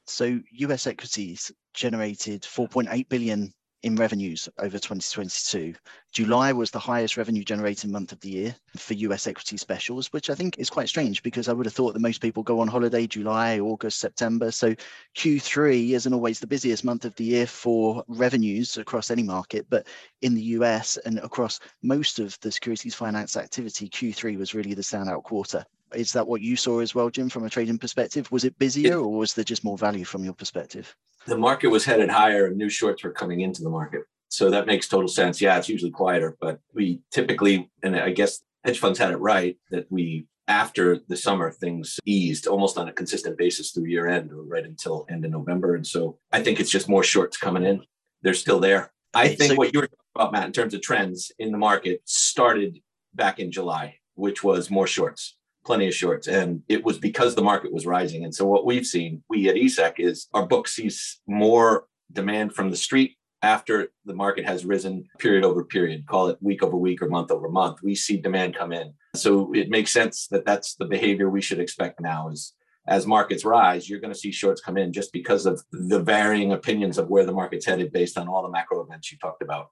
So 0.05 0.39
US 0.51 0.87
equities 0.87 1.51
generated 1.73 2.43
4.8 2.43 3.09
billion 3.09 3.53
in 3.85 3.95
revenues 3.95 4.49
over 4.57 4.79
2022. 4.79 5.75
July 6.11 6.51
was 6.51 6.71
the 6.71 6.79
highest 6.79 7.17
revenue 7.17 7.43
generating 7.43 7.91
month 7.91 8.11
of 8.11 8.19
the 8.19 8.29
year 8.29 8.55
for 8.75 8.95
US 8.95 9.27
equity 9.27 9.57
specials, 9.57 10.07
which 10.07 10.31
I 10.31 10.33
think 10.33 10.57
is 10.57 10.71
quite 10.71 10.89
strange 10.89 11.21
because 11.21 11.47
I 11.47 11.53
would 11.53 11.67
have 11.67 11.75
thought 11.75 11.93
that 11.93 11.99
most 11.99 12.19
people 12.19 12.41
go 12.41 12.59
on 12.59 12.67
holiday 12.67 13.05
July, 13.05 13.59
August, 13.59 13.99
September. 13.99 14.51
So 14.51 14.73
Q3 15.15 15.91
isn't 15.91 16.13
always 16.13 16.39
the 16.39 16.47
busiest 16.47 16.83
month 16.83 17.05
of 17.05 17.13
the 17.15 17.25
year 17.25 17.45
for 17.45 18.03
revenues 18.07 18.75
across 18.77 19.11
any 19.11 19.21
market, 19.21 19.67
but 19.69 19.85
in 20.23 20.33
the 20.33 20.41
US 20.57 20.97
and 20.97 21.19
across 21.19 21.59
most 21.83 22.17
of 22.17 22.39
the 22.39 22.51
securities 22.51 22.95
finance 22.95 23.37
activity, 23.37 23.87
Q3 23.87 24.35
was 24.37 24.55
really 24.55 24.73
the 24.73 24.81
standout 24.81 25.23
quarter. 25.23 25.63
Is 25.95 26.13
that 26.13 26.27
what 26.27 26.41
you 26.41 26.55
saw 26.55 26.79
as 26.79 26.93
well, 26.93 27.09
Jim, 27.09 27.29
from 27.29 27.45
a 27.45 27.49
trading 27.49 27.77
perspective? 27.77 28.31
Was 28.31 28.43
it 28.43 28.57
busier 28.59 28.97
or 28.97 29.17
was 29.17 29.33
there 29.33 29.43
just 29.43 29.63
more 29.63 29.77
value 29.77 30.05
from 30.05 30.23
your 30.23 30.33
perspective? 30.33 30.95
The 31.25 31.37
market 31.37 31.67
was 31.67 31.85
headed 31.85 32.09
higher 32.09 32.47
and 32.47 32.57
new 32.57 32.69
shorts 32.69 33.03
were 33.03 33.11
coming 33.11 33.41
into 33.41 33.63
the 33.63 33.69
market. 33.69 34.01
So 34.29 34.49
that 34.49 34.67
makes 34.67 34.87
total 34.87 35.07
sense. 35.07 35.41
Yeah, 35.41 35.57
it's 35.57 35.69
usually 35.69 35.91
quieter, 35.91 36.37
but 36.41 36.59
we 36.73 37.01
typically, 37.11 37.69
and 37.83 37.95
I 37.95 38.11
guess 38.11 38.41
hedge 38.63 38.79
funds 38.79 38.99
had 38.99 39.11
it 39.11 39.17
right, 39.17 39.57
that 39.71 39.89
we 39.89 40.27
after 40.47 40.99
the 41.07 41.17
summer 41.17 41.51
things 41.51 41.99
eased 42.05 42.45
almost 42.45 42.77
on 42.77 42.87
a 42.87 42.93
consistent 42.93 43.37
basis 43.37 43.71
through 43.71 43.85
year 43.85 44.07
end 44.07 44.31
or 44.31 44.43
right 44.43 44.65
until 44.65 45.05
end 45.09 45.25
of 45.25 45.31
November. 45.31 45.75
And 45.75 45.85
so 45.85 46.19
I 46.31 46.43
think 46.43 46.59
it's 46.59 46.69
just 46.69 46.89
more 46.89 47.03
shorts 47.03 47.37
coming 47.37 47.63
in. 47.63 47.81
They're 48.21 48.33
still 48.33 48.59
there. 48.59 48.91
I 49.13 49.29
think 49.29 49.53
so, 49.53 49.55
what 49.55 49.73
you 49.73 49.79
were 49.79 49.87
talking 49.87 49.99
about, 50.15 50.31
Matt, 50.33 50.45
in 50.45 50.51
terms 50.51 50.73
of 50.73 50.81
trends 50.81 51.31
in 51.39 51.51
the 51.51 51.57
market 51.57 52.01
started 52.05 52.79
back 53.13 53.39
in 53.39 53.51
July, 53.51 53.99
which 54.15 54.43
was 54.43 54.69
more 54.69 54.87
shorts 54.87 55.35
plenty 55.65 55.87
of 55.87 55.95
shorts. 55.95 56.27
And 56.27 56.61
it 56.69 56.83
was 56.83 56.97
because 56.97 57.35
the 57.35 57.41
market 57.41 57.73
was 57.73 57.85
rising. 57.85 58.23
And 58.23 58.33
so 58.33 58.45
what 58.45 58.65
we've 58.65 58.85
seen, 58.85 59.23
we 59.29 59.49
at 59.49 59.55
ESEC, 59.55 59.93
is 59.97 60.27
our 60.33 60.45
book 60.45 60.67
sees 60.67 61.19
more 61.27 61.87
demand 62.11 62.53
from 62.53 62.69
the 62.69 62.77
street 62.77 63.17
after 63.41 63.89
the 64.05 64.13
market 64.13 64.45
has 64.45 64.65
risen 64.65 65.05
period 65.19 65.43
over 65.43 65.63
period, 65.63 66.07
call 66.07 66.29
it 66.29 66.37
week 66.41 66.63
over 66.63 66.75
week 66.75 67.01
or 67.01 67.07
month 67.07 67.31
over 67.31 67.47
month, 67.47 67.77
we 67.83 67.93
see 67.93 68.17
demand 68.17 68.55
come 68.55 68.71
in. 68.71 68.93
So 69.15 69.53
it 69.53 69.69
makes 69.69 69.91
sense 69.91 70.27
that 70.31 70.45
that's 70.45 70.75
the 70.75 70.85
behavior 70.85 71.29
we 71.29 71.41
should 71.41 71.59
expect 71.59 72.01
now 72.01 72.29
is 72.29 72.53
as 72.87 73.05
markets 73.07 73.45
rise, 73.45 73.89
you're 73.89 73.99
going 73.99 74.13
to 74.13 74.19
see 74.19 74.31
shorts 74.31 74.61
come 74.61 74.77
in 74.77 74.93
just 74.93 75.11
because 75.11 75.45
of 75.45 75.61
the 75.71 75.99
varying 75.99 76.53
opinions 76.53 76.97
of 76.97 77.09
where 77.09 77.25
the 77.25 77.31
market's 77.31 77.65
headed 77.65 77.91
based 77.91 78.17
on 78.17 78.27
all 78.27 78.43
the 78.43 78.49
macro 78.49 78.83
events 78.83 79.11
you 79.11 79.17
talked 79.17 79.41
about. 79.41 79.69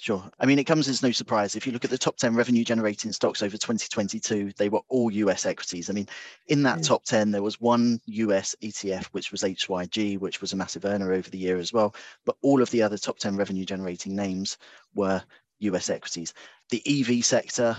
Sure. 0.00 0.28
I 0.40 0.46
mean, 0.46 0.58
it 0.58 0.64
comes 0.64 0.88
as 0.88 1.02
no 1.02 1.12
surprise. 1.12 1.54
If 1.54 1.66
you 1.66 1.72
look 1.72 1.84
at 1.84 1.90
the 1.90 1.96
top 1.96 2.16
10 2.16 2.34
revenue 2.34 2.64
generating 2.64 3.12
stocks 3.12 3.42
over 3.42 3.56
2022, 3.56 4.52
they 4.56 4.68
were 4.68 4.80
all 4.88 5.10
US 5.10 5.46
equities. 5.46 5.88
I 5.88 5.92
mean, 5.92 6.08
in 6.48 6.62
that 6.64 6.80
mm. 6.80 6.86
top 6.86 7.04
10, 7.04 7.30
there 7.30 7.42
was 7.42 7.60
one 7.60 8.00
US 8.06 8.56
ETF, 8.60 9.06
which 9.06 9.30
was 9.30 9.42
HYG, 9.42 10.18
which 10.18 10.40
was 10.40 10.52
a 10.52 10.56
massive 10.56 10.84
earner 10.84 11.12
over 11.12 11.30
the 11.30 11.38
year 11.38 11.58
as 11.58 11.72
well. 11.72 11.94
But 12.26 12.36
all 12.42 12.60
of 12.60 12.70
the 12.70 12.82
other 12.82 12.98
top 12.98 13.18
10 13.18 13.36
revenue 13.36 13.64
generating 13.64 14.16
names 14.16 14.58
were 14.94 15.22
US 15.60 15.88
equities. 15.88 16.34
The 16.70 16.82
EV 16.84 17.24
sector 17.24 17.76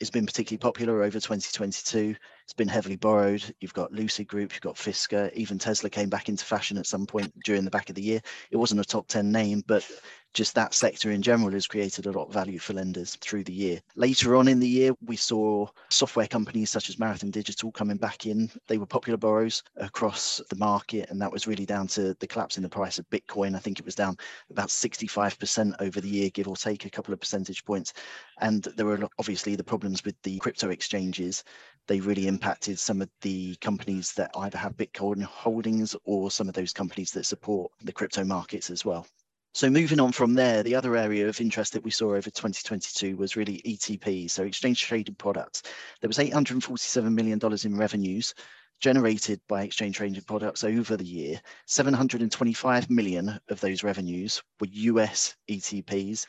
has 0.00 0.10
been 0.10 0.26
particularly 0.26 0.58
popular 0.58 1.04
over 1.04 1.20
2022. 1.20 2.16
It's 2.42 2.52
been 2.52 2.66
heavily 2.66 2.96
borrowed. 2.96 3.54
You've 3.60 3.72
got 3.72 3.92
Lucid 3.92 4.26
Group, 4.26 4.52
you've 4.52 4.60
got 4.60 4.74
Fisker, 4.74 5.32
even 5.32 5.60
Tesla 5.60 5.88
came 5.88 6.08
back 6.08 6.28
into 6.28 6.44
fashion 6.44 6.76
at 6.76 6.88
some 6.88 7.06
point 7.06 7.32
during 7.44 7.64
the 7.64 7.70
back 7.70 7.88
of 7.88 7.94
the 7.94 8.02
year. 8.02 8.20
It 8.50 8.56
wasn't 8.56 8.80
a 8.80 8.84
top 8.84 9.06
10 9.06 9.30
name, 9.30 9.62
but 9.64 9.88
just 10.34 10.54
that 10.54 10.72
sector 10.72 11.10
in 11.10 11.20
general 11.20 11.52
has 11.52 11.66
created 11.66 12.06
a 12.06 12.12
lot 12.12 12.26
of 12.26 12.32
value 12.32 12.58
for 12.58 12.72
lenders 12.72 13.16
through 13.16 13.44
the 13.44 13.52
year. 13.52 13.80
Later 13.96 14.36
on 14.36 14.48
in 14.48 14.60
the 14.60 14.68
year, 14.68 14.92
we 15.04 15.16
saw 15.16 15.66
software 15.90 16.26
companies 16.26 16.70
such 16.70 16.88
as 16.88 16.98
Marathon 16.98 17.30
Digital 17.30 17.70
coming 17.70 17.98
back 17.98 18.26
in. 18.26 18.50
They 18.66 18.78
were 18.78 18.86
popular 18.86 19.18
borrows 19.18 19.62
across 19.76 20.40
the 20.48 20.56
market, 20.56 21.10
and 21.10 21.20
that 21.20 21.32
was 21.32 21.46
really 21.46 21.66
down 21.66 21.86
to 21.88 22.14
the 22.14 22.26
collapse 22.26 22.56
in 22.56 22.62
the 22.62 22.68
price 22.68 22.98
of 22.98 23.08
Bitcoin. 23.10 23.54
I 23.54 23.58
think 23.58 23.78
it 23.78 23.84
was 23.84 23.94
down 23.94 24.16
about 24.50 24.68
65% 24.68 25.74
over 25.80 26.00
the 26.00 26.08
year, 26.08 26.30
give 26.30 26.48
or 26.48 26.56
take 26.56 26.86
a 26.86 26.90
couple 26.90 27.12
of 27.12 27.20
percentage 27.20 27.64
points. 27.64 27.92
And 28.40 28.62
there 28.76 28.86
were 28.86 29.06
obviously 29.18 29.54
the 29.54 29.64
problems 29.64 30.04
with 30.04 30.14
the 30.22 30.38
crypto 30.38 30.70
exchanges. 30.70 31.44
They 31.88 32.00
really 32.00 32.26
impacted 32.26 32.78
some 32.78 33.02
of 33.02 33.10
the 33.20 33.56
companies 33.56 34.12
that 34.14 34.30
either 34.36 34.56
have 34.56 34.76
Bitcoin 34.76 35.22
holdings 35.22 35.94
or 36.04 36.30
some 36.30 36.48
of 36.48 36.54
those 36.54 36.72
companies 36.72 37.10
that 37.12 37.26
support 37.26 37.70
the 37.82 37.92
crypto 37.92 38.24
markets 38.24 38.70
as 38.70 38.84
well. 38.84 39.06
So 39.54 39.68
moving 39.68 40.00
on 40.00 40.12
from 40.12 40.32
there, 40.32 40.62
the 40.62 40.74
other 40.74 40.96
area 40.96 41.28
of 41.28 41.38
interest 41.38 41.74
that 41.74 41.84
we 41.84 41.90
saw 41.90 42.14
over 42.14 42.30
2022 42.30 43.18
was 43.18 43.36
really 43.36 43.60
ETP, 43.66 44.30
so 44.30 44.44
exchange 44.44 44.80
traded 44.80 45.18
products. 45.18 45.62
There 46.00 46.08
was 46.08 46.16
$847 46.16 47.12
million 47.12 47.38
in 47.62 47.76
revenues 47.76 48.34
generated 48.80 49.42
by 49.48 49.62
exchange 49.62 49.98
traded 49.98 50.26
products 50.26 50.64
over 50.64 50.96
the 50.96 51.04
year. 51.04 51.38
725 51.66 52.88
million 52.88 53.38
of 53.50 53.60
those 53.60 53.84
revenues 53.84 54.42
were 54.58 54.68
US 54.70 55.36
ETPs, 55.50 56.26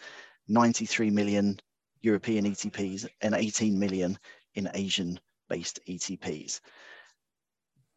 93 0.49 1.09
million 1.09 1.57
European 2.01 2.43
ETPs, 2.43 3.07
and 3.21 3.35
18 3.35 3.79
million 3.79 4.19
in 4.55 4.69
Asian 4.73 5.17
based 5.47 5.79
ETPs 5.87 6.59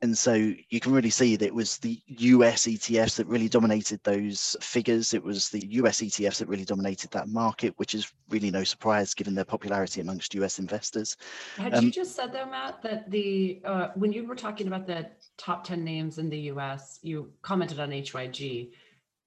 and 0.06 0.16
so 0.16 0.34
you 0.34 0.78
can 0.78 0.92
really 0.92 1.10
see 1.10 1.34
that 1.34 1.44
it 1.44 1.54
was 1.54 1.78
the 1.78 2.00
US 2.06 2.66
ETFs 2.66 3.16
that 3.16 3.26
really 3.26 3.48
dominated 3.48 4.00
those 4.04 4.56
figures. 4.60 5.12
It 5.12 5.22
was 5.22 5.48
the 5.48 5.66
US 5.80 6.00
ETFs 6.00 6.38
that 6.38 6.46
really 6.46 6.64
dominated 6.64 7.10
that 7.10 7.26
market, 7.26 7.74
which 7.76 7.92
is 7.92 8.12
really 8.28 8.52
no 8.52 8.62
surprise 8.62 9.14
given 9.14 9.34
their 9.34 9.44
popularity 9.44 10.00
amongst 10.00 10.32
US 10.34 10.60
investors. 10.60 11.16
Had 11.56 11.74
um, 11.74 11.84
you 11.84 11.90
just 11.90 12.14
said 12.14 12.32
though, 12.32 12.46
Matt, 12.46 12.82
that 12.82 13.10
the 13.10 13.60
uh, 13.64 13.88
when 13.96 14.12
you 14.12 14.24
were 14.28 14.36
talking 14.36 14.68
about 14.68 14.86
the 14.86 15.10
top 15.38 15.64
10 15.64 15.82
names 15.82 16.18
in 16.18 16.30
the 16.30 16.38
US, 16.52 17.00
you 17.02 17.32
commented 17.42 17.80
on 17.80 17.90
HYG. 17.90 18.70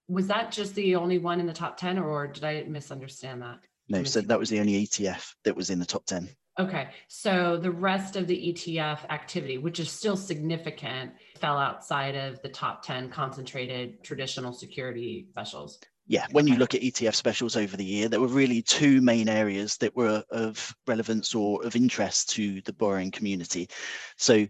Was 0.07 0.27
that 0.27 0.49
just 0.49 0.73
the 0.75 0.95
only 0.95 1.17
one 1.17 1.41
in 1.41 1.45
the 1.45 1.51
top 1.51 1.75
10 1.75 1.99
or 1.99 2.25
did 2.25 2.45
I 2.45 2.63
misunderstand 2.63 3.41
that? 3.41 3.59
No, 3.89 4.05
so 4.05 4.21
that 4.21 4.39
was 4.39 4.49
the 4.49 4.61
only 4.61 4.85
ETF 4.85 5.33
that 5.43 5.57
was 5.57 5.71
in 5.71 5.79
the 5.79 5.85
top 5.85 6.05
10. 6.05 6.29
Okay, 6.59 6.89
so 7.07 7.55
the 7.55 7.71
rest 7.71 8.17
of 8.17 8.27
the 8.27 8.53
ETF 8.53 9.09
activity, 9.09 9.57
which 9.57 9.79
is 9.79 9.89
still 9.89 10.17
significant, 10.17 11.13
fell 11.39 11.57
outside 11.57 12.15
of 12.15 12.41
the 12.41 12.49
top 12.49 12.83
10 12.83 13.09
concentrated 13.09 14.03
traditional 14.03 14.51
security 14.51 15.27
specials. 15.29 15.79
Yeah, 16.05 16.25
when 16.31 16.47
you 16.47 16.57
look 16.57 16.75
at 16.75 16.81
ETF 16.81 17.15
specials 17.15 17.55
over 17.55 17.77
the 17.77 17.85
year, 17.85 18.09
there 18.09 18.19
were 18.19 18.27
really 18.27 18.61
two 18.61 18.99
main 18.99 19.29
areas 19.29 19.77
that 19.77 19.95
were 19.95 20.21
of 20.31 20.75
relevance 20.85 21.33
or 21.33 21.63
of 21.63 21.77
interest 21.77 22.29
to 22.31 22.59
the 22.61 22.73
borrowing 22.73 23.11
community. 23.11 23.69
So 24.17 24.45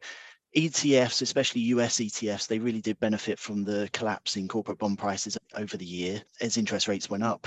ETFs, 0.57 1.21
especially 1.21 1.61
US 1.61 1.97
ETFs, 1.97 2.47
they 2.47 2.57
really 2.57 2.81
did 2.81 2.99
benefit 2.99 3.37
from 3.37 3.63
the 3.63 3.87
collapse 3.93 4.35
in 4.35 4.47
corporate 4.47 4.79
bond 4.79 4.97
prices 4.97 5.37
over 5.53 5.77
the 5.77 5.85
year 5.85 6.23
as 6.41 6.57
interest 6.57 6.87
rates 6.87 7.07
went 7.07 7.23
up 7.23 7.45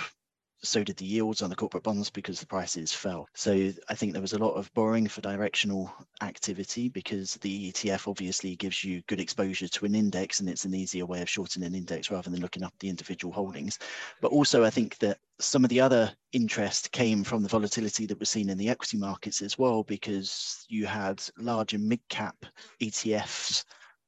so 0.62 0.85
did 0.85 0.97
the 0.97 1.04
yields 1.04 1.42
on 1.42 1.50
the 1.50 1.57
corporate 1.57 1.83
bonds 1.83 2.11
because 2.11 2.40
the 2.40 2.47
prices 2.47 2.92
fell. 2.92 3.28
So 3.35 3.73
I 3.88 3.95
think 3.95 4.12
there 4.12 4.23
was 4.23 4.33
a 4.33 4.38
lot 4.38 4.54
of 4.54 4.73
borrowing 4.75 5.09
for 5.09 5.21
directional 5.21 5.92
activity 6.21 6.88
because 6.88 7.35
the 7.35 7.73
ETF 7.73 8.09
obviously 8.09 8.54
gives 8.57 8.85
you 8.85 9.02
good 9.09 9.21
exposure 9.21 9.69
to 9.69 9.85
an 9.85 9.95
index 9.95 10.40
and 10.40 10.49
it's 10.49 10.64
an 10.64 10.75
easier 10.75 11.04
way 11.04 11.21
of 11.21 11.28
shorting 11.28 11.64
an 11.64 11.75
index 11.75 12.11
rather 12.11 12.31
than 12.31 12.40
looking 12.40 12.62
up 12.62 12.75
the 12.78 12.88
individual 12.88 13.33
holdings. 13.33 13.78
But 14.21 14.33
also 14.33 14.64
I 14.64 14.71
think 14.71 14.99
that 14.99 15.19
some 15.40 15.64
of 15.64 15.71
the 15.71 15.81
other 15.81 16.12
interest 16.33 16.92
came 16.92 17.25
from 17.25 17.42
the 17.42 17.49
volatility 17.49 18.07
that 18.07 18.21
was 18.21 18.31
seen 18.31 18.49
in 18.49 18.59
the 18.59 18.69
equity 18.69 18.97
markets 18.97 19.42
as 19.42 19.59
well 19.59 19.83
because 19.83 20.64
you 20.69 20.87
had 20.87 21.23
large 21.38 21.75
and 21.75 21.88
mid 21.88 22.00
cap 22.09 22.37
ETFs 22.81 23.64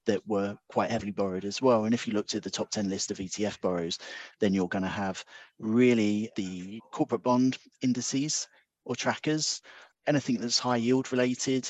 that 0.06 0.26
were 0.26 0.56
quite 0.68 0.90
heavily 0.90 1.12
borrowed 1.12 1.44
as 1.44 1.62
well. 1.62 1.84
And 1.84 1.94
if 1.94 2.06
you 2.06 2.12
looked 2.12 2.34
at 2.34 2.42
the 2.42 2.50
top 2.50 2.70
10 2.70 2.88
list 2.88 3.10
of 3.10 3.18
ETF 3.18 3.60
borrows, 3.60 3.98
then 4.40 4.54
you're 4.54 4.68
going 4.68 4.82
to 4.82 4.88
have 4.88 5.24
really 5.58 6.30
the 6.36 6.80
corporate 6.92 7.22
bond 7.22 7.58
indices 7.82 8.48
or 8.84 8.94
trackers, 8.94 9.62
anything 10.06 10.38
that's 10.38 10.58
high 10.58 10.76
yield 10.76 11.10
related, 11.12 11.68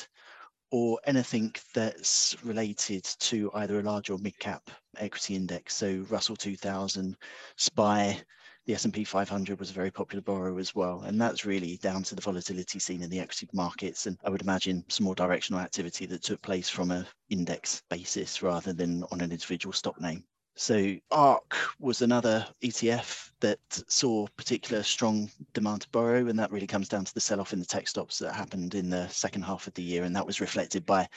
or 0.71 0.99
anything 1.05 1.55
that's 1.73 2.37
related 2.43 3.05
to 3.05 3.50
either 3.55 3.79
a 3.79 3.83
large 3.83 4.11
or 4.11 4.19
mid 4.19 4.37
cap 4.41 4.71
equity 4.97 5.37
index. 5.37 5.76
So 5.76 6.05
Russell 6.11 6.35
2000, 6.35 7.17
SPY, 7.57 8.21
the 8.66 8.75
S&P 8.75 9.04
500 9.04 9.59
was 9.59 9.71
a 9.71 9.75
very 9.75 9.90
popular 9.90 10.23
borrower 10.23 10.59
as 10.59 10.75
well. 10.75 11.02
And 11.02 11.21
that's 11.21 11.44
really 11.44 11.76
down 11.78 12.02
to 12.04 12.14
the 12.14 12.23
volatility 12.23 12.78
seen 12.78 13.02
in 13.02 13.11
the 13.11 13.21
equity 13.21 13.49
markets. 13.52 14.06
And 14.06 14.18
I 14.25 14.30
would 14.30 14.42
imagine 14.42 14.85
some 14.88 15.04
more 15.04 15.14
directional 15.14 15.61
activity 15.61 16.06
that 16.06 16.23
took 16.23 16.40
place 16.42 16.68
from 16.68 16.90
an 16.90 17.06
index 17.28 17.83
basis 17.90 18.42
rather 18.42 18.73
than 18.73 19.04
on 19.12 19.21
an 19.21 19.33
individual 19.33 19.73
stock 19.73 20.00
name. 20.00 20.25
So 20.56 20.94
ARK 21.11 21.56
was 21.80 22.00
another 22.00 22.47
ETF 22.62 23.33
that 23.40 23.59
saw 23.88 24.26
particular 24.37 24.85
strong 24.85 25.28
demand 25.52 25.80
to 25.83 25.88
borrow, 25.90 26.28
and 26.28 26.38
that 26.38 26.52
really 26.52 26.68
comes 26.68 26.88
down 26.88 27.04
to 27.04 27.12
the 27.12 27.21
sell-off 27.21 27.52
in 27.52 27.59
the 27.59 27.66
tech 27.66 27.88
stocks 27.88 28.18
that 28.18 28.37
happened 28.37 28.76
in 28.76 28.88
the 28.88 29.09
second 29.09 29.42
half 29.42 29.66
of 29.66 29.75
the 29.75 29.83
year, 29.83 30.04
and 30.04 30.14
that 30.14 30.25
was 30.25 30.40
reflected 30.40 30.87
by 30.87 31.09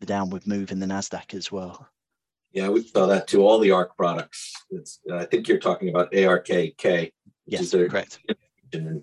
the 0.00 0.06
downward 0.06 0.46
move 0.46 0.72
in 0.72 0.80
the 0.80 0.86
Nasdaq 0.86 1.34
as 1.34 1.52
well. 1.52 1.86
Yeah, 2.56 2.70
we 2.70 2.82
saw 2.82 3.04
that 3.04 3.28
to 3.28 3.46
all 3.46 3.58
the 3.58 3.70
ARK 3.70 3.94
products. 3.98 4.54
It's, 4.70 5.00
I 5.12 5.26
think 5.26 5.46
you're 5.46 5.58
talking 5.58 5.90
about 5.90 6.10
ARKK. 6.12 7.12
Yes, 7.44 7.70
correct. 7.70 8.18
And 8.72 9.02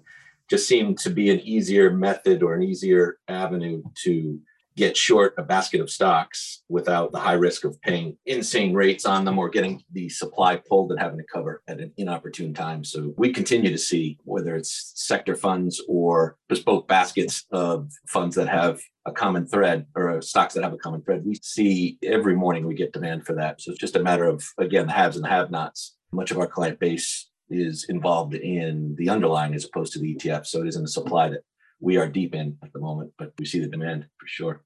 just 0.49 0.67
seemed 0.67 0.97
to 0.99 1.11
be 1.11 1.29
an 1.29 1.39
easier 1.41 1.91
method 1.91 2.41
or 2.41 2.55
an 2.55 2.63
easier 2.63 3.19
avenue 3.27 3.83
to 4.05 4.39
get 4.75 4.97
short 4.97 5.33
a 5.37 5.43
basket 5.43 5.81
of 5.81 5.89
stocks 5.89 6.63
without 6.69 7.11
the 7.11 7.19
high 7.19 7.33
risk 7.33 7.63
of 7.63 7.79
paying 7.81 8.17
insane 8.25 8.73
rates 8.73 9.05
on 9.05 9.25
them 9.25 9.37
or 9.37 9.49
getting 9.49 9.83
the 9.91 10.09
supply 10.09 10.55
pulled 10.55 10.91
and 10.91 10.99
having 10.99 11.17
to 11.17 11.25
cover 11.31 11.61
at 11.67 11.79
an 11.79 11.91
inopportune 11.97 12.53
time. 12.53 12.83
So 12.83 13.13
we 13.17 13.31
continue 13.31 13.71
to 13.71 13.77
see 13.77 14.17
whether 14.23 14.55
it's 14.55 14.91
sector 14.95 15.35
funds 15.35 15.81
or 15.87 16.37
bespoke 16.49 16.87
baskets 16.87 17.45
of 17.51 17.91
funds 18.07 18.35
that 18.35 18.49
have 18.49 18.81
a 19.05 19.11
common 19.11 19.47
thread 19.47 19.85
or 19.95 20.21
stocks 20.21 20.53
that 20.53 20.63
have 20.63 20.73
a 20.73 20.77
common 20.77 21.01
thread. 21.01 21.25
We 21.25 21.35
see 21.41 21.97
every 22.03 22.35
morning 22.35 22.65
we 22.65 22.75
get 22.75 22.93
demand 22.93 23.25
for 23.25 23.33
that. 23.35 23.61
So 23.61 23.71
it's 23.71 23.79
just 23.79 23.95
a 23.95 24.03
matter 24.03 24.25
of, 24.25 24.43
again, 24.57 24.87
the 24.87 24.93
haves 24.93 25.15
and 25.15 25.25
the 25.25 25.29
have 25.29 25.51
nots. 25.51 25.95
Much 26.11 26.31
of 26.31 26.39
our 26.39 26.47
client 26.47 26.79
base 26.79 27.29
is 27.49 27.85
involved 27.89 28.33
in 28.33 28.95
the 28.97 29.09
underlying 29.09 29.53
as 29.53 29.65
opposed 29.65 29.93
to 29.93 29.99
the 29.99 30.15
ETF. 30.15 30.45
So 30.45 30.61
it 30.61 30.67
isn't 30.67 30.85
a 30.85 30.87
supply 30.87 31.29
that 31.29 31.41
we 31.79 31.97
are 31.97 32.07
deep 32.07 32.35
in 32.35 32.57
at 32.63 32.73
the 32.73 32.79
moment, 32.79 33.11
but 33.17 33.33
we 33.37 33.45
see 33.45 33.59
the 33.59 33.67
demand 33.67 34.07
for 34.17 34.27
sure. 34.27 34.63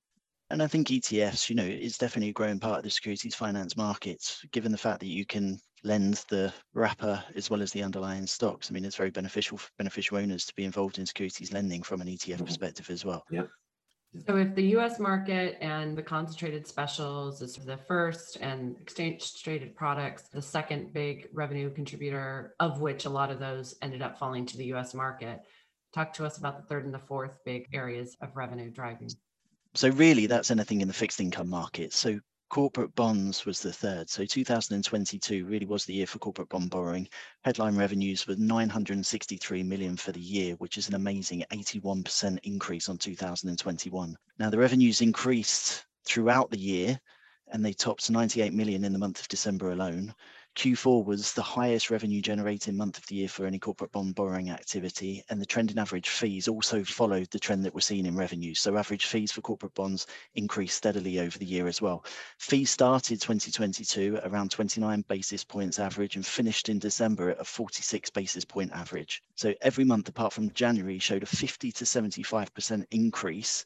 And 0.49 0.63
I 0.63 0.67
think 0.67 0.87
ETFs, 0.87 1.49
you 1.49 1.55
know, 1.55 1.63
is 1.63 1.97
definitely 1.97 2.29
a 2.29 2.33
growing 2.33 2.59
part 2.59 2.77
of 2.77 2.83
the 2.83 2.89
securities 2.89 3.35
finance 3.35 3.75
markets, 3.75 4.45
given 4.51 4.71
the 4.71 4.77
fact 4.77 5.01
that 5.01 5.07
you 5.07 5.25
can 5.25 5.59
lend 5.83 6.23
the 6.29 6.53
wrapper 6.73 7.21
as 7.35 7.49
well 7.49 7.61
as 7.61 7.71
the 7.71 7.83
underlying 7.83 8.25
stocks. 8.25 8.69
I 8.69 8.73
mean, 8.73 8.85
it's 8.85 8.95
very 8.95 9.11
beneficial 9.11 9.57
for 9.57 9.69
beneficial 9.77 10.17
owners 10.17 10.45
to 10.45 10.55
be 10.55 10.63
involved 10.63 10.99
in 10.99 11.05
securities 11.05 11.51
lending 11.51 11.83
from 11.83 12.01
an 12.01 12.07
ETF 12.07 12.35
mm-hmm. 12.35 12.45
perspective 12.45 12.89
as 12.89 13.03
well. 13.03 13.23
Yeah. 13.29 13.43
So 14.25 14.37
if 14.37 14.55
the 14.55 14.63
US 14.77 14.99
market 14.99 15.57
and 15.61 15.97
the 15.97 16.01
concentrated 16.01 16.65
specials 16.65 17.41
is 17.41 17.55
the 17.55 17.77
first 17.77 18.37
and 18.37 18.77
exchange 18.79 19.43
traded 19.43 19.75
products, 19.75 20.29
the 20.29 20.41
second 20.41 20.93
big 20.93 21.27
revenue 21.33 21.69
contributor, 21.69 22.55
of 22.59 22.79
which 22.79 23.05
a 23.05 23.09
lot 23.09 23.31
of 23.31 23.39
those 23.39 23.75
ended 23.81 24.01
up 24.01 24.17
falling 24.17 24.45
to 24.47 24.57
the 24.57 24.65
US 24.73 24.93
market, 24.93 25.41
talk 25.93 26.13
to 26.13 26.25
us 26.25 26.37
about 26.37 26.57
the 26.57 26.67
third 26.67 26.85
and 26.85 26.93
the 26.93 26.99
fourth 26.99 27.39
big 27.45 27.67
areas 27.73 28.15
of 28.21 28.35
revenue 28.35 28.69
driving. 28.69 29.09
So 29.73 29.89
really 29.89 30.25
that's 30.25 30.51
anything 30.51 30.81
in 30.81 30.87
the 30.87 30.93
fixed 30.93 31.19
income 31.19 31.49
market. 31.49 31.93
So 31.93 32.19
corporate 32.49 32.95
bonds 32.95 33.45
was 33.45 33.61
the 33.61 33.73
third. 33.73 34.09
So 34.09 34.25
2022 34.25 35.45
really 35.45 35.65
was 35.65 35.85
the 35.85 35.93
year 35.93 36.07
for 36.07 36.19
corporate 36.19 36.49
bond 36.49 36.69
borrowing. 36.69 37.07
Headline 37.43 37.75
revenues 37.75 38.25
were 38.25 38.35
963 38.37 39.63
million 39.63 39.97
for 39.97 40.11
the 40.11 40.19
year, 40.19 40.55
which 40.55 40.77
is 40.77 40.87
an 40.87 40.95
amazing 40.95 41.43
81% 41.51 42.39
increase 42.43 42.89
on 42.89 42.97
2021. 42.97 44.17
Now 44.39 44.49
the 44.49 44.57
revenues 44.57 45.01
increased 45.01 45.85
throughout 46.05 46.49
the 46.49 46.59
year 46.59 46.99
and 47.51 47.63
they 47.63 47.73
topped 47.73 48.09
98 48.09 48.53
million 48.53 48.83
in 48.83 48.93
the 48.93 48.99
month 48.99 49.19
of 49.19 49.27
December 49.27 49.71
alone. 49.71 50.13
Q4 50.57 51.05
was 51.05 51.33
the 51.33 51.43
highest 51.43 51.91
revenue 51.91 52.19
generating 52.19 52.75
month 52.75 52.97
of 52.97 53.05
the 53.05 53.13
year 53.13 53.27
for 53.27 53.45
any 53.45 53.59
corporate 53.59 53.91
bond 53.91 54.15
borrowing 54.15 54.49
activity, 54.49 55.23
and 55.29 55.39
the 55.39 55.45
trend 55.45 55.69
in 55.69 55.77
average 55.77 56.09
fees 56.09 56.47
also 56.47 56.83
followed 56.83 57.29
the 57.29 57.37
trend 57.37 57.63
that 57.63 57.75
we're 57.75 57.81
seeing 57.81 58.07
in 58.07 58.15
revenues. 58.15 58.59
So 58.59 58.75
average 58.75 59.05
fees 59.05 59.31
for 59.31 59.41
corporate 59.41 59.75
bonds 59.75 60.07
increased 60.33 60.75
steadily 60.75 61.19
over 61.19 61.37
the 61.37 61.45
year 61.45 61.67
as 61.67 61.79
well. 61.79 62.03
Fees 62.39 62.71
started 62.71 63.21
2022 63.21 64.17
at 64.17 64.25
around 64.25 64.49
29 64.49 65.05
basis 65.07 65.43
points 65.43 65.77
average 65.77 66.15
and 66.15 66.25
finished 66.25 66.69
in 66.69 66.79
December 66.79 67.29
at 67.29 67.39
a 67.39 67.45
46 67.45 68.09
basis 68.09 68.43
point 68.43 68.71
average. 68.71 69.21
So 69.35 69.53
every 69.61 69.83
month 69.83 70.09
apart 70.09 70.33
from 70.33 70.49
January 70.53 70.97
showed 70.97 71.21
a 71.21 71.27
50 71.27 71.71
to 71.71 71.83
75% 71.83 72.83
increase 72.89 73.63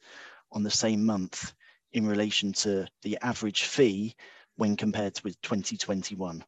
on 0.52 0.62
the 0.62 0.70
same 0.70 1.06
month 1.06 1.54
in 1.94 2.06
relation 2.06 2.52
to 2.52 2.86
the 3.02 3.18
average 3.22 3.64
fee 3.64 4.14
when 4.58 4.76
compared 4.76 5.18
with 5.24 5.42
2021. 5.42 6.44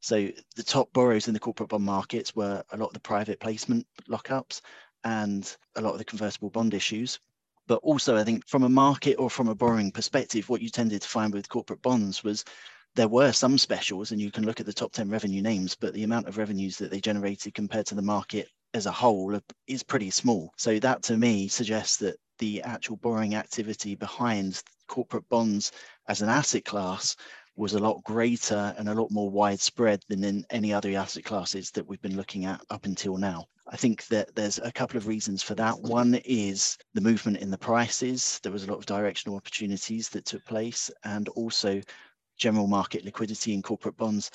So 0.00 0.28
the 0.56 0.62
top 0.62 0.92
borrowers 0.92 1.28
in 1.28 1.34
the 1.34 1.40
corporate 1.40 1.70
bond 1.70 1.84
markets 1.84 2.34
were 2.34 2.62
a 2.70 2.76
lot 2.76 2.88
of 2.88 2.94
the 2.94 3.00
private 3.00 3.40
placement 3.40 3.86
lockups 4.08 4.60
and 5.04 5.56
a 5.76 5.80
lot 5.80 5.92
of 5.92 5.98
the 5.98 6.04
convertible 6.04 6.50
bond 6.50 6.74
issues. 6.74 7.18
But 7.66 7.80
also, 7.82 8.16
I 8.16 8.24
think 8.24 8.48
from 8.48 8.62
a 8.62 8.68
market 8.68 9.16
or 9.16 9.28
from 9.28 9.48
a 9.48 9.54
borrowing 9.54 9.92
perspective, 9.92 10.48
what 10.48 10.62
you 10.62 10.70
tended 10.70 11.02
to 11.02 11.08
find 11.08 11.34
with 11.34 11.48
corporate 11.48 11.82
bonds 11.82 12.24
was 12.24 12.44
there 12.94 13.08
were 13.08 13.32
some 13.32 13.58
specials, 13.58 14.10
and 14.10 14.20
you 14.20 14.30
can 14.30 14.44
look 14.44 14.60
at 14.60 14.66
the 14.66 14.72
top 14.72 14.92
10 14.92 15.10
revenue 15.10 15.42
names, 15.42 15.74
but 15.74 15.92
the 15.92 16.04
amount 16.04 16.26
of 16.26 16.38
revenues 16.38 16.78
that 16.78 16.90
they 16.90 17.00
generated 17.00 17.54
compared 17.54 17.86
to 17.86 17.94
the 17.94 18.02
market 18.02 18.48
as 18.74 18.86
a 18.86 18.92
whole 18.92 19.38
is 19.66 19.82
pretty 19.82 20.10
small. 20.10 20.50
So 20.56 20.78
that 20.78 21.02
to 21.04 21.16
me 21.16 21.48
suggests 21.48 21.98
that 21.98 22.16
the 22.38 22.62
actual 22.62 22.96
borrowing 22.96 23.34
activity 23.34 23.94
behind 23.94 24.62
corporate 24.86 25.28
bonds 25.28 25.72
as 26.08 26.22
an 26.22 26.28
asset 26.28 26.64
class 26.64 27.16
was 27.58 27.74
a 27.74 27.78
lot 27.78 28.04
greater 28.04 28.72
and 28.78 28.88
a 28.88 28.94
lot 28.94 29.10
more 29.10 29.28
widespread 29.28 30.00
than 30.08 30.22
in 30.22 30.46
any 30.50 30.72
other 30.72 30.96
asset 30.96 31.24
classes 31.24 31.72
that 31.72 31.84
we've 31.88 32.00
been 32.00 32.16
looking 32.16 32.44
at 32.44 32.60
up 32.70 32.84
until 32.84 33.16
now. 33.16 33.44
I 33.66 33.76
think 33.76 34.06
that 34.06 34.32
there's 34.36 34.60
a 34.60 34.70
couple 34.70 34.96
of 34.96 35.08
reasons 35.08 35.42
for 35.42 35.56
that. 35.56 35.80
One 35.82 36.14
is 36.24 36.78
the 36.94 37.00
movement 37.00 37.38
in 37.38 37.50
the 37.50 37.58
prices. 37.58 38.38
There 38.44 38.52
was 38.52 38.62
a 38.62 38.68
lot 38.68 38.78
of 38.78 38.86
directional 38.86 39.36
opportunities 39.36 40.08
that 40.10 40.24
took 40.24 40.44
place, 40.44 40.88
and 41.02 41.28
also 41.30 41.82
general 42.36 42.68
market 42.68 43.04
liquidity 43.04 43.54
in 43.54 43.62
corporate 43.62 43.96
bonds 43.96 44.30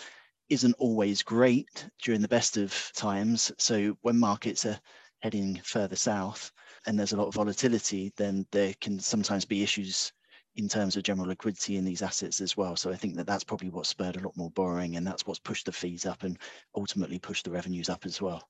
isn't 0.49 0.75
always 0.77 1.23
great 1.23 1.87
during 2.01 2.21
the 2.21 2.27
best 2.27 2.57
of 2.57 2.91
times. 2.93 3.53
So 3.57 3.97
when 4.01 4.19
markets 4.19 4.65
are 4.65 4.79
heading 5.19 5.61
further 5.63 5.95
south 5.95 6.51
and 6.85 6.99
there's 6.99 7.13
a 7.13 7.17
lot 7.17 7.27
of 7.27 7.33
volatility, 7.33 8.11
then 8.17 8.45
there 8.51 8.73
can 8.81 8.99
sometimes 8.99 9.45
be 9.45 9.63
issues 9.63 10.11
in 10.55 10.69
terms 10.69 10.95
of 10.95 11.03
general 11.03 11.27
liquidity 11.27 11.77
in 11.77 11.85
these 11.85 12.01
assets 12.01 12.41
as 12.41 12.55
well. 12.55 12.75
So 12.75 12.91
I 12.91 12.95
think 12.95 13.15
that 13.15 13.25
that's 13.25 13.43
probably 13.43 13.69
what 13.69 13.85
spurred 13.85 14.17
a 14.17 14.19
lot 14.19 14.37
more 14.37 14.51
borrowing 14.51 14.95
and 14.95 15.05
that's 15.05 15.25
what's 15.25 15.39
pushed 15.39 15.65
the 15.65 15.71
fees 15.71 16.05
up 16.05 16.23
and 16.23 16.37
ultimately 16.75 17.19
pushed 17.19 17.45
the 17.45 17.51
revenues 17.51 17.89
up 17.89 18.05
as 18.05 18.21
well. 18.21 18.47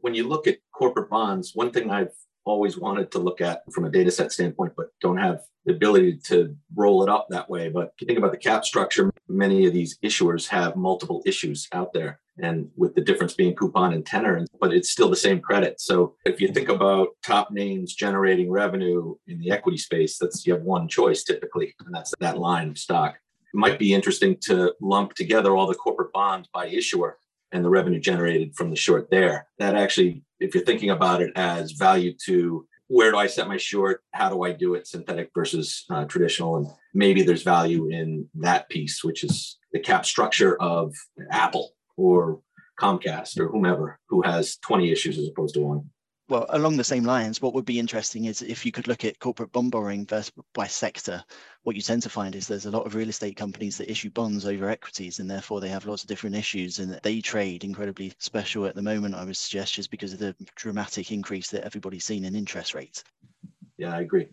When 0.00 0.14
you 0.14 0.26
look 0.26 0.46
at 0.46 0.58
corporate 0.72 1.10
bonds, 1.10 1.54
one 1.54 1.70
thing 1.70 1.90
I've 1.90 2.14
always 2.44 2.78
wanted 2.78 3.10
to 3.12 3.18
look 3.18 3.40
at 3.40 3.62
from 3.72 3.84
a 3.84 3.90
data 3.90 4.10
set 4.10 4.32
standpoint, 4.32 4.72
but 4.76 4.88
don't 5.00 5.18
have 5.18 5.42
the 5.66 5.72
ability 5.72 6.16
to 6.24 6.56
roll 6.74 7.02
it 7.02 7.08
up 7.08 7.26
that 7.30 7.48
way. 7.48 7.68
But 7.68 7.92
if 7.94 8.00
you 8.00 8.06
think 8.06 8.18
about 8.18 8.32
the 8.32 8.38
cap 8.38 8.64
structure, 8.64 9.12
many 9.28 9.66
of 9.66 9.72
these 9.72 9.98
issuers 9.98 10.48
have 10.48 10.76
multiple 10.76 11.22
issues 11.26 11.68
out 11.72 11.92
there 11.92 12.20
and 12.42 12.68
with 12.76 12.94
the 12.94 13.00
difference 13.00 13.34
being 13.34 13.54
coupon 13.54 13.92
and 13.92 14.04
tenor, 14.04 14.44
but 14.60 14.72
it's 14.72 14.90
still 14.90 15.10
the 15.10 15.16
same 15.16 15.40
credit. 15.40 15.80
So 15.80 16.14
if 16.24 16.40
you 16.40 16.48
think 16.48 16.68
about 16.68 17.08
top 17.24 17.50
names 17.50 17.94
generating 17.94 18.50
revenue 18.50 19.14
in 19.26 19.38
the 19.38 19.50
equity 19.50 19.78
space, 19.78 20.18
that's 20.18 20.46
you 20.46 20.52
have 20.54 20.62
one 20.62 20.88
choice 20.88 21.24
typically, 21.24 21.74
and 21.84 21.94
that's 21.94 22.12
that 22.20 22.38
line 22.38 22.70
of 22.70 22.78
stock. 22.78 23.14
It 23.14 23.58
might 23.58 23.78
be 23.78 23.94
interesting 23.94 24.36
to 24.42 24.74
lump 24.80 25.14
together 25.14 25.56
all 25.56 25.66
the 25.66 25.74
corporate 25.74 26.12
bonds 26.12 26.48
by 26.52 26.66
issuer 26.66 27.18
and 27.52 27.64
the 27.64 27.70
revenue 27.70 28.00
generated 28.00 28.54
from 28.54 28.70
the 28.70 28.76
short 28.76 29.10
there. 29.10 29.48
That 29.58 29.74
actually, 29.74 30.22
if 30.38 30.54
you're 30.54 30.64
thinking 30.64 30.90
about 30.90 31.22
it 31.22 31.32
as 31.34 31.72
value 31.72 32.14
to 32.26 32.66
where 32.88 33.10
do 33.10 33.18
I 33.18 33.26
set 33.26 33.48
my 33.48 33.58
short? 33.58 34.02
How 34.12 34.30
do 34.30 34.44
I 34.44 34.52
do 34.52 34.74
it 34.74 34.86
synthetic 34.86 35.30
versus 35.34 35.84
uh, 35.90 36.04
traditional? 36.06 36.56
And 36.56 36.66
maybe 36.94 37.22
there's 37.22 37.42
value 37.42 37.88
in 37.88 38.28
that 38.34 38.68
piece, 38.70 39.04
which 39.04 39.24
is 39.24 39.58
the 39.72 39.78
cap 39.78 40.06
structure 40.06 40.60
of 40.60 40.94
Apple 41.30 41.72
or 41.98 42.40
Comcast 42.80 43.38
or 43.38 43.48
whomever 43.48 43.98
who 44.08 44.22
has 44.22 44.56
20 44.58 44.90
issues 44.90 45.18
as 45.18 45.28
opposed 45.28 45.54
to 45.54 45.60
one. 45.60 45.90
Well, 46.28 46.44
along 46.50 46.76
the 46.76 46.84
same 46.84 47.04
lines, 47.04 47.40
what 47.40 47.54
would 47.54 47.64
be 47.64 47.78
interesting 47.78 48.26
is 48.26 48.42
if 48.42 48.66
you 48.66 48.70
could 48.70 48.86
look 48.86 49.02
at 49.02 49.18
corporate 49.18 49.50
bond 49.50 49.70
borrowing 49.70 50.04
versus 50.04 50.30
by 50.52 50.66
sector, 50.66 51.24
what 51.62 51.74
you 51.74 51.80
tend 51.80 52.02
to 52.02 52.10
find 52.10 52.34
is 52.34 52.46
there's 52.46 52.66
a 52.66 52.70
lot 52.70 52.84
of 52.84 52.94
real 52.94 53.08
estate 53.08 53.34
companies 53.34 53.78
that 53.78 53.90
issue 53.90 54.10
bonds 54.10 54.44
over 54.44 54.68
equities 54.68 55.20
and 55.20 55.30
therefore 55.30 55.60
they 55.60 55.70
have 55.70 55.86
lots 55.86 56.02
of 56.02 56.08
different 56.08 56.36
issues 56.36 56.80
and 56.80 57.00
they 57.02 57.22
trade 57.22 57.64
incredibly 57.64 58.12
special 58.18 58.66
at 58.66 58.74
the 58.74 58.82
moment, 58.82 59.14
I 59.14 59.24
would 59.24 59.38
suggest, 59.38 59.72
just 59.72 59.90
because 59.90 60.12
of 60.12 60.18
the 60.18 60.36
dramatic 60.54 61.10
increase 61.12 61.48
that 61.50 61.64
everybody's 61.64 62.04
seen 62.04 62.26
in 62.26 62.36
interest 62.36 62.74
rates. 62.74 63.02
Yeah, 63.78 63.96
I 63.96 64.02
agree. 64.02 64.28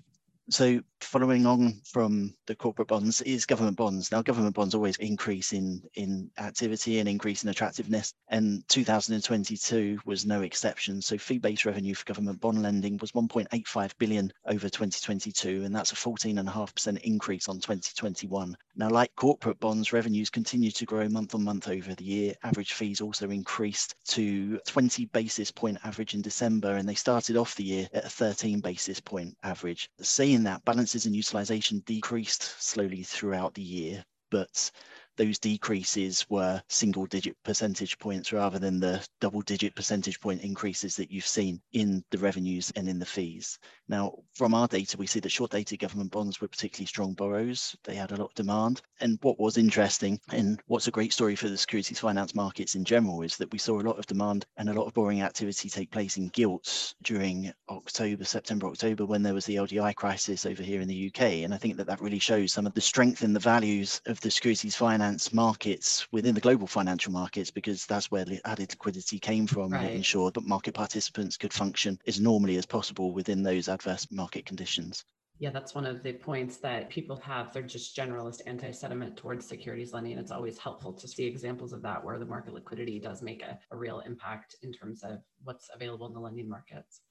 So 0.50 0.80
following 1.02 1.48
on 1.48 1.82
from 1.86 2.36
the 2.46 2.56
corporate 2.56 2.88
bonds 2.88 3.22
is 3.24 3.48
government 3.48 3.78
bonds. 3.78 4.12
Now 4.12 4.22
government 4.22 4.54
bonds 4.54 4.76
always 4.76 4.98
increase 4.98 5.54
in 5.54 5.82
in 5.96 6.30
activity 6.38 7.00
and 7.00 7.10
increase 7.10 7.44
in 7.44 7.50
attractiveness 7.50 8.14
and 8.28 8.64
2022 8.68 10.00
was 10.06 10.26
no 10.26 10.42
exception. 10.42 11.02
So 11.02 11.18
fee-based 11.18 11.66
revenue 11.66 11.96
for 11.96 12.06
government 12.06 12.40
bond 12.42 12.62
lending 12.62 12.98
was 12.98 13.12
1.85 13.14 13.98
billion 13.98 14.32
over 14.46 14.70
2022 14.70 15.64
and 15.64 15.76
that's 15.76 15.92
a 15.92 15.96
14.5% 15.96 16.98
increase 17.02 17.50
on 17.50 17.56
2021. 17.56 18.56
Now 18.76 18.90
like 18.90 19.16
corporate 19.16 19.60
bonds 19.60 19.94
revenues 19.94 20.30
continue 20.30 20.72
to 20.72 20.86
grow 20.86 21.10
month 21.10 21.34
on 21.34 21.44
month 21.44 21.70
over 21.70 21.96
the 21.96 22.04
year. 22.04 22.36
Average 22.44 22.74
fees 22.74 23.02
also 23.02 23.32
increased 23.32 23.96
to 24.10 24.60
20 24.68 25.06
basis 25.08 25.52
point 25.52 25.80
average 25.84 26.14
in 26.14 26.22
December 26.22 26.76
and 26.76 26.88
they 26.88 26.96
started 26.96 27.36
off 27.36 27.56
the 27.56 27.64
year 27.64 27.88
at 27.94 28.06
a 28.06 28.10
13 28.10 28.60
basis 28.60 29.00
point 29.00 29.36
average. 29.44 29.90
The 29.98 30.06
same 30.06 30.35
that, 30.44 30.64
balances 30.66 31.06
and 31.06 31.16
utilization 31.16 31.82
decreased 31.86 32.42
slowly 32.62 33.04
throughout 33.04 33.54
the 33.54 33.62
year, 33.62 34.04
but 34.32 34.72
those 35.18 35.40
decreases 35.40 36.26
were 36.30 36.62
single 36.68 37.06
digit 37.06 37.36
percentage 37.44 37.98
points 38.00 38.34
rather 38.34 38.60
than 38.60 38.80
the 38.80 39.06
double 39.22 39.42
digit 39.42 39.76
percentage 39.76 40.20
point 40.20 40.42
increases 40.42 40.96
that 40.96 41.12
you've 41.12 41.28
seen 41.28 41.62
in 41.74 42.04
the 42.12 42.18
revenues 42.18 42.72
and 42.76 42.90
in 42.90 43.00
the 43.00 43.06
fees. 43.06 43.58
Now, 43.88 44.14
from 44.34 44.54
our 44.54 44.68
data, 44.68 44.98
we 44.98 45.08
see 45.08 45.20
that 45.20 45.32
short 45.32 45.52
dated 45.52 45.80
government 45.80 46.12
bonds 46.12 46.42
were 46.42 46.48
particularly 46.48 46.88
strong 46.88 47.14
borrows. 47.14 47.76
They 47.84 47.96
had 47.96 48.12
a 48.12 48.18
lot 48.18 48.30
of 48.30 48.34
demand. 48.34 48.82
And 49.00 49.20
what 49.22 49.40
was 49.40 49.58
interesting 49.58 50.20
and 50.32 50.60
what's 50.68 50.88
a 50.88 50.92
great 50.92 51.14
story 51.14 51.36
for 51.36 51.50
the 51.50 51.58
securities 51.58 52.00
finance 52.00 52.36
markets 52.36 52.76
in 52.76 52.84
general 52.84 53.22
is 53.22 53.38
that 53.38 53.52
we 53.52 53.60
saw 53.60 53.80
a 53.80 53.88
lot 53.88 54.00
of 54.00 54.08
demand 54.08 54.46
and 54.58 54.70
a 54.70 54.74
lot 54.74 54.88
of 54.88 54.94
borrowing 54.94 55.22
activity 55.22 55.70
take 55.70 55.92
place 55.92 56.18
in 56.18 56.30
gilts 56.30 56.96
during 57.04 57.52
October, 57.70 58.26
September, 58.26 58.68
October, 58.68 59.06
when 59.06 59.24
there 59.24 59.34
was 59.34 59.46
the 59.46 59.56
LDI 59.56 59.96
crisis 59.96 60.46
over 60.46 60.64
here 60.64 60.82
in 60.82 60.88
the 60.88 61.08
UK. 61.08 61.22
And 61.44 61.54
I 61.54 61.58
think 61.58 61.78
that 61.78 61.88
that 61.88 62.02
really 62.02 62.20
shows 62.20 62.52
some 62.52 62.66
of 62.66 62.74
the 62.74 62.82
strength 62.82 63.24
in 63.24 63.34
the 63.34 63.40
values 63.40 64.02
of 64.08 64.20
the 64.22 64.32
securities 64.32 64.76
finance 64.76 65.05
finance 65.06 65.32
markets 65.32 66.08
within 66.12 66.34
the 66.34 66.42
global 66.42 66.66
financial 66.66 67.12
markets 67.12 67.52
because 67.52 67.86
that's 67.86 68.10
where 68.10 68.26
the 68.26 68.42
added 68.44 68.72
liquidity 68.72 69.20
came 69.20 69.46
from 69.46 69.72
right. 69.72 69.82
and 69.84 69.92
it 69.92 69.96
ensured 69.96 70.34
that 70.34 70.48
market 70.48 70.74
participants 70.74 71.38
could 71.38 71.54
function 71.54 72.00
as 72.08 72.20
normally 72.20 72.58
as 72.58 72.66
possible 72.66 73.12
within 73.12 73.44
those 73.44 73.70
adverse 73.70 74.08
market 74.10 74.48
conditions. 74.48 75.06
Yeah, 75.38 75.52
that's 75.52 75.76
one 75.76 75.86
of 75.86 76.02
the 76.02 76.14
points 76.14 76.58
that 76.58 76.90
people 76.90 77.18
have. 77.18 77.54
They're 77.54 77.62
just 77.62 77.96
generalist 77.96 78.42
anti 78.48 78.72
sentiment 78.72 79.16
towards 79.16 79.46
securities 79.46 79.94
lending. 79.94 80.18
It's 80.18 80.32
always 80.32 80.58
helpful 80.58 80.92
to 80.94 81.08
see 81.08 81.26
examples 81.26 81.72
of 81.72 81.84
that 81.84 82.04
where 82.04 82.18
the 82.18 82.26
market 82.26 82.56
liquidity 82.56 83.00
does 83.00 83.22
make 83.22 83.44
a, 83.44 83.60
a 83.70 83.78
real 83.78 84.00
impact 84.08 84.56
in 84.64 84.74
terms 84.74 85.04
of 85.04 85.20
what's 85.44 85.70
available 85.76 86.08
in 86.08 86.14
the 86.14 86.20
lending 86.20 86.50
markets 86.50 87.02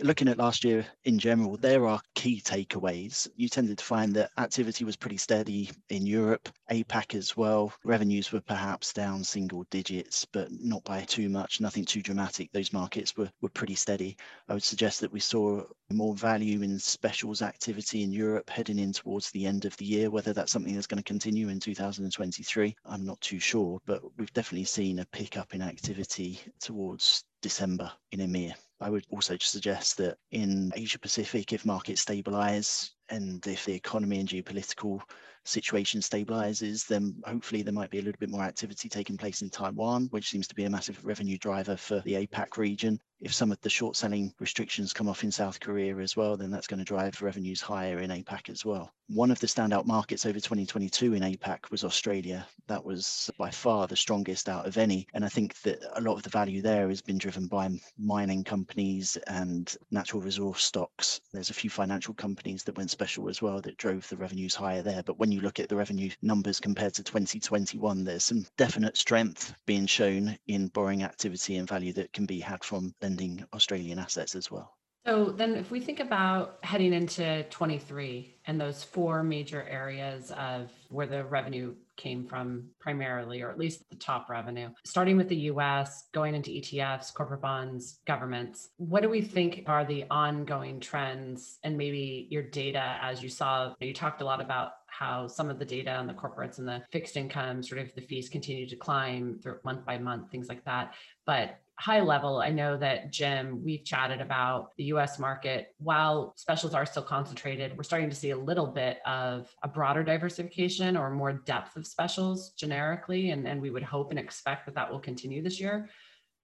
looking 0.00 0.28
at 0.28 0.36
last 0.36 0.62
year 0.62 0.86
in 1.04 1.18
general, 1.18 1.56
there 1.56 1.86
are 1.86 2.00
key 2.14 2.40
takeaways. 2.40 3.28
You 3.34 3.48
tended 3.48 3.78
to 3.78 3.84
find 3.84 4.14
that 4.14 4.30
activity 4.36 4.84
was 4.84 4.96
pretty 4.96 5.16
steady 5.16 5.70
in 5.88 6.04
Europe, 6.04 6.50
APAC 6.70 7.14
as 7.14 7.36
well. 7.36 7.72
Revenues 7.82 8.30
were 8.30 8.42
perhaps 8.42 8.92
down 8.92 9.24
single 9.24 9.64
digits, 9.70 10.26
but 10.32 10.48
not 10.50 10.84
by 10.84 11.02
too 11.04 11.30
much, 11.30 11.60
nothing 11.60 11.84
too 11.84 12.02
dramatic. 12.02 12.52
Those 12.52 12.72
markets 12.72 13.16
were, 13.16 13.30
were 13.40 13.48
pretty 13.48 13.74
steady. 13.74 14.16
I 14.48 14.54
would 14.54 14.62
suggest 14.62 15.00
that 15.00 15.12
we 15.12 15.20
saw 15.20 15.62
more 15.90 16.14
value 16.14 16.62
in 16.62 16.78
specials 16.78 17.40
activity 17.40 18.02
in 18.02 18.12
Europe 18.12 18.50
heading 18.50 18.78
in 18.78 18.92
towards 18.92 19.30
the 19.30 19.46
end 19.46 19.64
of 19.64 19.76
the 19.78 19.86
year. 19.86 20.10
Whether 20.10 20.34
that's 20.34 20.52
something 20.52 20.74
that's 20.74 20.86
going 20.86 21.02
to 21.02 21.04
continue 21.04 21.48
in 21.48 21.58
2023, 21.58 22.76
I'm 22.84 23.06
not 23.06 23.20
too 23.22 23.38
sure, 23.38 23.80
but 23.86 24.02
we've 24.18 24.32
definitely 24.34 24.64
seen 24.64 24.98
a 24.98 25.06
pickup 25.06 25.54
in 25.54 25.62
activity 25.62 26.40
towards 26.60 27.24
December 27.40 27.90
in 28.12 28.20
EMEA. 28.20 28.54
I 28.80 28.90
would 28.90 29.06
also 29.10 29.36
suggest 29.40 29.96
that 29.98 30.18
in 30.32 30.70
Asia 30.74 30.98
Pacific, 30.98 31.52
if 31.52 31.64
markets 31.64 32.02
stabilize 32.02 32.90
and 33.08 33.44
if 33.46 33.64
the 33.64 33.74
economy 33.74 34.20
and 34.20 34.28
geopolitical 34.28 35.00
situation 35.44 36.00
stabilizes, 36.00 36.86
then 36.86 37.14
hopefully 37.24 37.62
there 37.62 37.72
might 37.72 37.90
be 37.90 37.98
a 37.98 38.02
little 38.02 38.18
bit 38.18 38.30
more 38.30 38.42
activity 38.42 38.88
taking 38.88 39.16
place 39.16 39.42
in 39.42 39.48
Taiwan, 39.48 40.08
which 40.10 40.28
seems 40.28 40.46
to 40.48 40.54
be 40.54 40.64
a 40.64 40.70
massive 40.70 41.02
revenue 41.04 41.38
driver 41.38 41.76
for 41.76 42.00
the 42.00 42.26
APAC 42.26 42.56
region 42.56 43.00
if 43.20 43.32
some 43.32 43.50
of 43.50 43.60
the 43.62 43.70
short 43.70 43.96
selling 43.96 44.32
restrictions 44.38 44.92
come 44.92 45.08
off 45.08 45.24
in 45.24 45.32
South 45.32 45.58
Korea 45.60 45.96
as 45.98 46.16
well, 46.16 46.36
then 46.36 46.50
that's 46.50 46.66
going 46.66 46.78
to 46.78 46.84
drive 46.84 47.22
revenues 47.22 47.60
higher 47.60 47.98
in 47.98 48.10
APAC 48.10 48.50
as 48.50 48.64
well. 48.64 48.92
One 49.08 49.30
of 49.30 49.38
the 49.38 49.46
standout 49.46 49.86
markets 49.86 50.26
over 50.26 50.40
2022 50.40 51.14
in 51.14 51.22
APAC 51.22 51.70
was 51.70 51.84
Australia. 51.84 52.46
That 52.66 52.84
was 52.84 53.30
by 53.38 53.50
far 53.50 53.86
the 53.86 53.94
strongest 53.96 54.48
out 54.48 54.66
of 54.66 54.76
any. 54.76 55.06
And 55.14 55.24
I 55.24 55.28
think 55.28 55.60
that 55.62 55.78
a 55.94 56.00
lot 56.00 56.16
of 56.16 56.24
the 56.24 56.28
value 56.28 56.60
there 56.60 56.88
has 56.88 57.00
been 57.00 57.16
driven 57.16 57.46
by 57.46 57.70
mining 57.96 58.42
companies 58.42 59.16
and 59.28 59.74
natural 59.92 60.20
resource 60.22 60.64
stocks. 60.64 61.20
There's 61.32 61.50
a 61.50 61.54
few 61.54 61.70
financial 61.70 62.14
companies 62.14 62.64
that 62.64 62.76
went 62.76 62.90
special 62.90 63.28
as 63.28 63.40
well 63.40 63.60
that 63.60 63.76
drove 63.76 64.08
the 64.08 64.16
revenues 64.16 64.56
higher 64.56 64.82
there. 64.82 65.04
But 65.04 65.18
when 65.18 65.30
you 65.30 65.40
look 65.40 65.60
at 65.60 65.68
the 65.68 65.76
revenue 65.76 66.10
numbers 66.20 66.58
compared 66.58 66.94
to 66.94 67.04
2021, 67.04 68.02
there's 68.02 68.24
some 68.24 68.44
definite 68.56 68.96
strength 68.96 69.54
being 69.66 69.86
shown 69.86 70.36
in 70.48 70.66
borrowing 70.68 71.04
activity 71.04 71.56
and 71.56 71.68
value 71.68 71.92
that 71.92 72.12
can 72.12 72.26
be 72.26 72.40
had 72.40 72.64
from 72.64 72.92
lending 73.06 73.44
Australian 73.54 74.00
assets 74.00 74.34
as 74.34 74.50
well. 74.50 74.74
So 75.06 75.26
then 75.26 75.54
if 75.54 75.70
we 75.70 75.78
think 75.78 76.00
about 76.00 76.58
heading 76.64 76.92
into 76.92 77.44
23 77.44 78.40
and 78.46 78.60
those 78.60 78.82
four 78.82 79.22
major 79.22 79.62
areas 79.62 80.32
of 80.32 80.72
where 80.88 81.06
the 81.06 81.24
revenue 81.24 81.76
came 81.96 82.26
from 82.26 82.70
primarily, 82.80 83.40
or 83.42 83.48
at 83.48 83.58
least 83.58 83.88
the 83.88 83.96
top 83.96 84.28
revenue, 84.28 84.68
starting 84.84 85.16
with 85.16 85.28
the 85.28 85.42
US, 85.52 86.08
going 86.12 86.34
into 86.34 86.50
ETFs, 86.50 87.14
corporate 87.14 87.40
bonds, 87.40 88.00
governments, 88.04 88.70
what 88.78 89.02
do 89.02 89.08
we 89.08 89.22
think 89.22 89.62
are 89.68 89.84
the 89.84 90.04
ongoing 90.10 90.80
trends 90.80 91.58
and 91.62 91.78
maybe 91.78 92.26
your 92.28 92.42
data 92.42 92.98
as 93.00 93.22
you 93.22 93.28
saw? 93.28 93.74
You 93.78 93.94
talked 93.94 94.22
a 94.22 94.24
lot 94.24 94.40
about 94.40 94.72
how 94.88 95.28
some 95.28 95.50
of 95.50 95.60
the 95.60 95.64
data 95.64 95.92
on 95.92 96.08
the 96.08 96.14
corporates 96.14 96.58
and 96.58 96.66
the 96.66 96.82
fixed 96.90 97.16
income, 97.16 97.62
sort 97.62 97.80
of 97.80 97.94
the 97.94 98.00
fees 98.00 98.28
continue 98.28 98.66
to 98.68 98.76
climb 98.76 99.38
month 99.64 99.86
by 99.86 99.98
month, 99.98 100.32
things 100.32 100.48
like 100.48 100.64
that. 100.64 100.94
But 101.26 101.60
high 101.78 102.00
level, 102.00 102.38
I 102.40 102.50
know 102.50 102.76
that 102.78 103.12
Jim, 103.12 103.62
we've 103.62 103.84
chatted 103.84 104.20
about 104.20 104.70
the 104.78 104.84
US 104.84 105.18
market. 105.18 105.74
While 105.78 106.32
specials 106.36 106.74
are 106.74 106.86
still 106.86 107.02
concentrated, 107.02 107.76
we're 107.76 107.82
starting 107.82 108.08
to 108.08 108.16
see 108.16 108.30
a 108.30 108.36
little 108.36 108.66
bit 108.66 108.98
of 109.06 109.54
a 109.62 109.68
broader 109.68 110.02
diversification 110.02 110.96
or 110.96 111.10
more 111.10 111.32
depth 111.32 111.76
of 111.76 111.86
specials 111.86 112.52
generically. 112.52 113.30
And, 113.30 113.46
and 113.46 113.60
we 113.60 113.70
would 113.70 113.82
hope 113.82 114.10
and 114.10 114.18
expect 114.18 114.66
that 114.66 114.74
that 114.74 114.90
will 114.90 115.00
continue 115.00 115.42
this 115.42 115.60
year. 115.60 115.88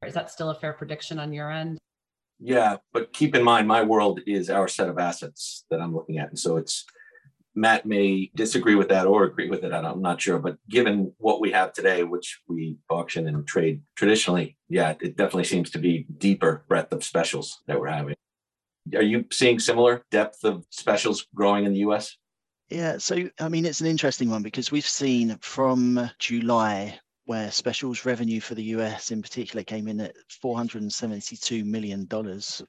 Is 0.04 0.14
that 0.14 0.30
still 0.30 0.50
a 0.50 0.54
fair 0.54 0.74
prediction 0.74 1.18
on 1.18 1.32
your 1.32 1.50
end? 1.50 1.78
Yeah, 2.38 2.78
but 2.92 3.12
keep 3.12 3.34
in 3.34 3.44
mind, 3.44 3.68
my 3.68 3.82
world 3.82 4.20
is 4.26 4.50
our 4.50 4.66
set 4.66 4.88
of 4.88 4.98
assets 4.98 5.64
that 5.70 5.80
I'm 5.80 5.94
looking 5.94 6.18
at. 6.18 6.28
And 6.28 6.38
so 6.38 6.56
it's 6.56 6.84
Matt 7.54 7.84
may 7.84 8.30
disagree 8.34 8.74
with 8.74 8.88
that 8.88 9.06
or 9.06 9.24
agree 9.24 9.50
with 9.50 9.62
it. 9.64 9.72
I'm 9.72 10.00
not 10.00 10.20
sure. 10.20 10.38
But 10.38 10.56
given 10.68 11.12
what 11.18 11.40
we 11.40 11.52
have 11.52 11.72
today, 11.72 12.02
which 12.02 12.40
we 12.48 12.76
auction 12.88 13.28
and 13.28 13.46
trade 13.46 13.82
traditionally, 13.94 14.56
yeah, 14.68 14.94
it 15.00 15.16
definitely 15.16 15.44
seems 15.44 15.70
to 15.70 15.78
be 15.78 16.06
deeper 16.18 16.64
breadth 16.68 16.92
of 16.92 17.04
specials 17.04 17.62
that 17.66 17.78
we're 17.78 17.88
having. 17.88 18.14
Are 18.94 19.02
you 19.02 19.26
seeing 19.30 19.58
similar 19.58 20.02
depth 20.10 20.44
of 20.44 20.64
specials 20.70 21.26
growing 21.34 21.64
in 21.64 21.72
the 21.72 21.80
US? 21.80 22.16
Yeah, 22.70 22.96
so 22.98 23.28
I 23.38 23.48
mean, 23.48 23.66
it's 23.66 23.82
an 23.82 23.86
interesting 23.86 24.30
one 24.30 24.42
because 24.42 24.72
we've 24.72 24.86
seen 24.86 25.36
from 25.42 26.10
July 26.18 26.98
where 27.24 27.50
specials 27.50 28.04
revenue 28.04 28.40
for 28.40 28.54
the 28.54 28.64
US 28.76 29.10
in 29.10 29.22
particular 29.22 29.62
came 29.62 29.86
in 29.86 30.00
at 30.00 30.14
$472 30.42 31.64
million 31.64 32.08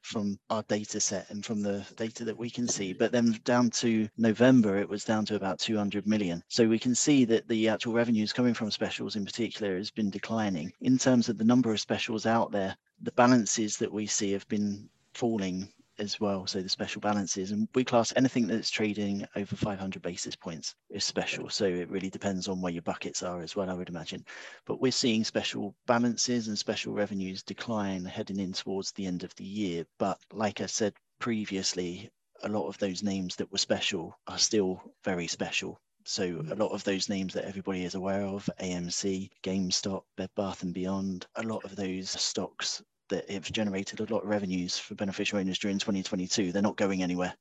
from 0.01 0.39
our 0.49 0.63
data 0.63 0.99
set 0.99 1.29
and 1.29 1.43
from 1.43 1.61
the 1.61 1.85
data 1.95 2.23
that 2.23 2.37
we 2.37 2.49
can 2.49 2.67
see. 2.67 2.93
But 2.93 3.11
then 3.11 3.39
down 3.45 3.69
to 3.71 4.07
November, 4.17 4.77
it 4.77 4.87
was 4.87 5.03
down 5.03 5.25
to 5.25 5.35
about 5.35 5.59
200 5.59 6.05
million. 6.05 6.43
So 6.49 6.67
we 6.67 6.79
can 6.79 6.93
see 6.95 7.25
that 7.25 7.47
the 7.47 7.67
actual 7.67 7.93
revenues 7.93 8.33
coming 8.33 8.53
from 8.53 8.69
specials 8.71 9.15
in 9.15 9.25
particular 9.25 9.77
has 9.77 9.91
been 9.91 10.09
declining. 10.09 10.71
In 10.81 10.97
terms 10.97 11.29
of 11.29 11.37
the 11.37 11.43
number 11.43 11.71
of 11.71 11.79
specials 11.79 12.25
out 12.25 12.51
there, 12.51 12.75
the 13.01 13.11
balances 13.13 13.77
that 13.77 13.91
we 13.91 14.05
see 14.05 14.31
have 14.31 14.47
been 14.47 14.89
falling 15.13 15.69
as 16.03 16.19
well. 16.19 16.45
So 16.45 16.61
the 16.61 16.69
special 16.69 17.01
balances, 17.01 17.51
and 17.51 17.67
we 17.73 17.83
class 17.83 18.13
anything 18.15 18.45
that's 18.45 18.69
trading 18.69 19.25
over 19.35 19.55
500 19.55 20.01
basis 20.01 20.35
points 20.35 20.75
is 20.89 21.03
special. 21.03 21.49
So 21.49 21.65
it 21.65 21.89
really 21.89 22.11
depends 22.11 22.47
on 22.47 22.61
where 22.61 22.71
your 22.71 22.83
buckets 22.83 23.23
are 23.23 23.41
as 23.41 23.55
well, 23.55 23.69
I 23.69 23.73
would 23.73 23.89
imagine. 23.89 24.23
But 24.65 24.81
we're 24.81 24.91
seeing 24.91 25.23
special 25.23 25.73
balances 25.87 26.47
and 26.47 26.59
special 26.59 26.93
revenues 26.93 27.41
decline 27.41 28.05
heading 28.05 28.39
in 28.39 28.53
towards 28.53 28.91
the 28.91 29.07
end 29.07 29.23
of 29.23 29.33
the 29.35 29.45
year. 29.45 29.85
But 29.97 30.19
like 30.31 30.61
I 30.61 30.67
said 30.67 30.93
previously, 31.19 32.11
a 32.43 32.49
lot 32.49 32.67
of 32.67 32.77
those 32.77 33.01
names 33.01 33.37
that 33.37 33.51
were 33.51 33.57
special 33.57 34.19
are 34.27 34.37
still 34.37 34.83
very 35.03 35.27
special. 35.27 35.79
So 36.05 36.23
a 36.23 36.27
mm. 36.27 36.59
lot 36.59 36.71
of 36.71 36.83
those 36.83 37.07
names 37.07 37.33
that 37.33 37.45
everybody 37.45 37.85
is 37.85 37.95
aware 37.95 38.23
of, 38.23 38.49
AMC, 38.59 39.29
GameStop, 39.41 40.03
Bed 40.17 40.29
Bath 40.35 40.61
and 40.63 40.73
Beyond, 40.73 41.25
a 41.35 41.43
lot 41.43 41.63
of 41.63 41.77
those 41.77 42.09
stocks 42.09 42.83
that 43.13 43.29
have 43.29 43.51
generated 43.51 43.99
a 43.99 44.11
lot 44.11 44.23
of 44.23 44.29
revenues 44.29 44.79
for 44.79 44.95
beneficial 44.95 45.37
owners 45.37 45.59
during 45.59 45.77
2022. 45.77 46.51
They're 46.51 46.61
not 46.63 46.77
going 46.77 47.03
anywhere. 47.03 47.33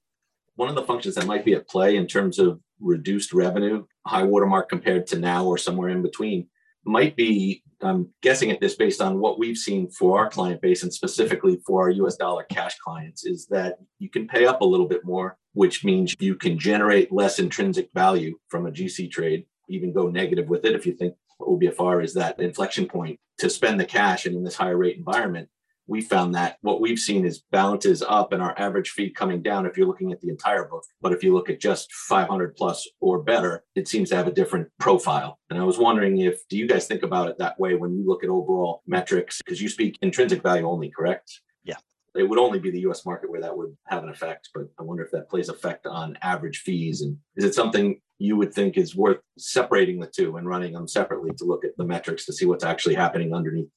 One 0.57 0.69
of 0.69 0.75
the 0.75 0.85
functions 0.85 1.15
that 1.15 1.27
might 1.27 1.47
be 1.47 1.55
at 1.55 1.67
play 1.67 1.97
in 1.97 2.07
terms 2.07 2.39
of 2.39 2.61
reduced 2.79 3.33
revenue, 3.33 3.87
high 4.07 4.23
watermark 4.23 4.69
compared 4.69 5.07
to 5.09 5.19
now 5.19 5.47
or 5.47 5.57
somewhere 5.57 5.89
in 5.89 6.03
between, 6.03 6.47
might 6.85 7.17
be, 7.17 7.63
I'm 7.81 8.11
guessing 8.23 8.51
at 8.51 8.61
this 8.61 8.75
based 8.75 9.01
on 9.01 9.19
what 9.19 9.39
we've 9.39 9.57
seen 9.57 9.89
for 9.91 10.19
our 10.19 10.29
client 10.29 10.61
base 10.61 10.83
and 10.83 10.93
specifically 10.93 11.59
for 11.67 11.83
our 11.83 11.91
US 11.91 12.17
dollar 12.17 12.45
cash 12.45 12.77
clients, 12.85 13.25
is 13.25 13.47
that 13.47 13.79
you 13.99 14.11
can 14.11 14.29
pay 14.29 14.45
up 14.45 14.61
a 14.61 14.67
little 14.67 14.89
bit 14.89 15.07
more, 15.07 15.39
which 15.55 15.85
means 15.85 16.15
you 16.19 16.35
can 16.35 16.59
generate 16.59 17.11
less 17.11 17.39
intrinsic 17.39 17.89
value 17.95 18.37
from 18.49 18.67
a 18.67 18.71
GC 18.71 19.11
trade, 19.11 19.47
even 19.71 19.93
go 19.93 20.09
negative 20.09 20.49
with 20.49 20.67
it 20.67 20.75
if 20.75 20.85
you 20.85 20.93
think 20.93 21.15
OBFR 21.41 22.05
is 22.05 22.13
that 22.15 22.39
inflection 22.41 22.87
point 22.87 23.19
to 23.39 23.49
spend 23.49 23.81
the 23.81 23.87
cash. 23.87 24.27
And 24.27 24.37
in 24.37 24.45
this 24.45 24.57
higher 24.57 24.77
rate 24.77 24.99
environment, 24.99 25.49
we 25.87 26.01
found 26.01 26.35
that 26.35 26.57
what 26.63 26.81
we've 26.81 26.99
seen 26.99 27.27
is 27.27 27.43
balances 27.51 28.03
up 28.03 28.33
and 28.33 28.43
our 28.43 28.59
average 28.59 28.91
fee 28.91 29.11
coming 29.11 29.43
down 29.43 29.67
if 29.67 29.77
you're 29.77 29.87
looking 29.87 30.13
at 30.13 30.21
the 30.21 30.29
entire 30.29 30.65
book. 30.65 30.85
But 31.01 31.13
if 31.13 31.23
you 31.23 31.35
look 31.35 31.51
at 31.51 31.61
just 31.61 31.93
500 31.93 32.55
plus 32.57 32.89
or 33.01 33.23
better, 33.23 33.65
it 33.75 33.89
seems 33.89 34.11
to 34.11 34.17
have 34.17 34.27
a 34.27 34.33
different 34.33 34.69
profile. 34.79 35.39
And 35.51 35.59
I 35.59 35.65
was 35.65 35.79
wondering 35.79 36.19
if, 36.19 36.47
do 36.49 36.57
you 36.57 36.69
guys 36.69 36.87
think 36.87 37.03
about 37.03 37.29
it 37.29 37.39
that 37.39 37.59
way 37.59 37.75
when 37.75 37.95
you 37.95 38.07
look 38.07 38.23
at 38.23 38.31
overall 38.31 38.83
metrics? 38.87 39.41
Because 39.45 39.61
you 39.61 39.69
speak 39.69 39.99
intrinsic 40.03 40.43
value 40.43 40.69
only, 40.69 40.91
correct? 40.91 41.41
Yeah. 41.65 41.77
It 42.15 42.29
would 42.29 42.39
only 42.39 42.59
be 42.59 42.71
the 42.71 42.81
US 42.91 43.05
market 43.05 43.31
where 43.31 43.41
that 43.41 43.57
would 43.57 43.77
have 43.89 44.05
an 44.05 44.11
effect, 44.11 44.51
but 44.55 44.65
I 44.79 44.83
wonder 44.83 45.05
if 45.05 45.11
that 45.11 45.29
plays 45.29 45.49
effect 45.49 45.87
on 45.87 46.17
average 46.23 46.59
fees. 46.59 47.03
And 47.03 47.17
is 47.37 47.45
it 47.45 47.55
something 47.55 48.01
you 48.19 48.37
would 48.37 48.55
think 48.55 48.77
is 48.77 48.95
worth 48.95 49.19
separating 49.37 49.99
the 49.99 50.07
two 50.07 50.37
and 50.37 50.47
running 50.47 50.73
them 50.73 50.87
separately 50.87 51.33
to 51.39 51.45
look 51.45 51.65
at 51.65 51.77
the 51.77 51.85
metrics 51.85 52.25
to 52.27 52.33
see 52.33 52.47
what's 52.47 52.65
actually 52.65 52.95
happening 52.95 53.35
underneath 53.35 53.69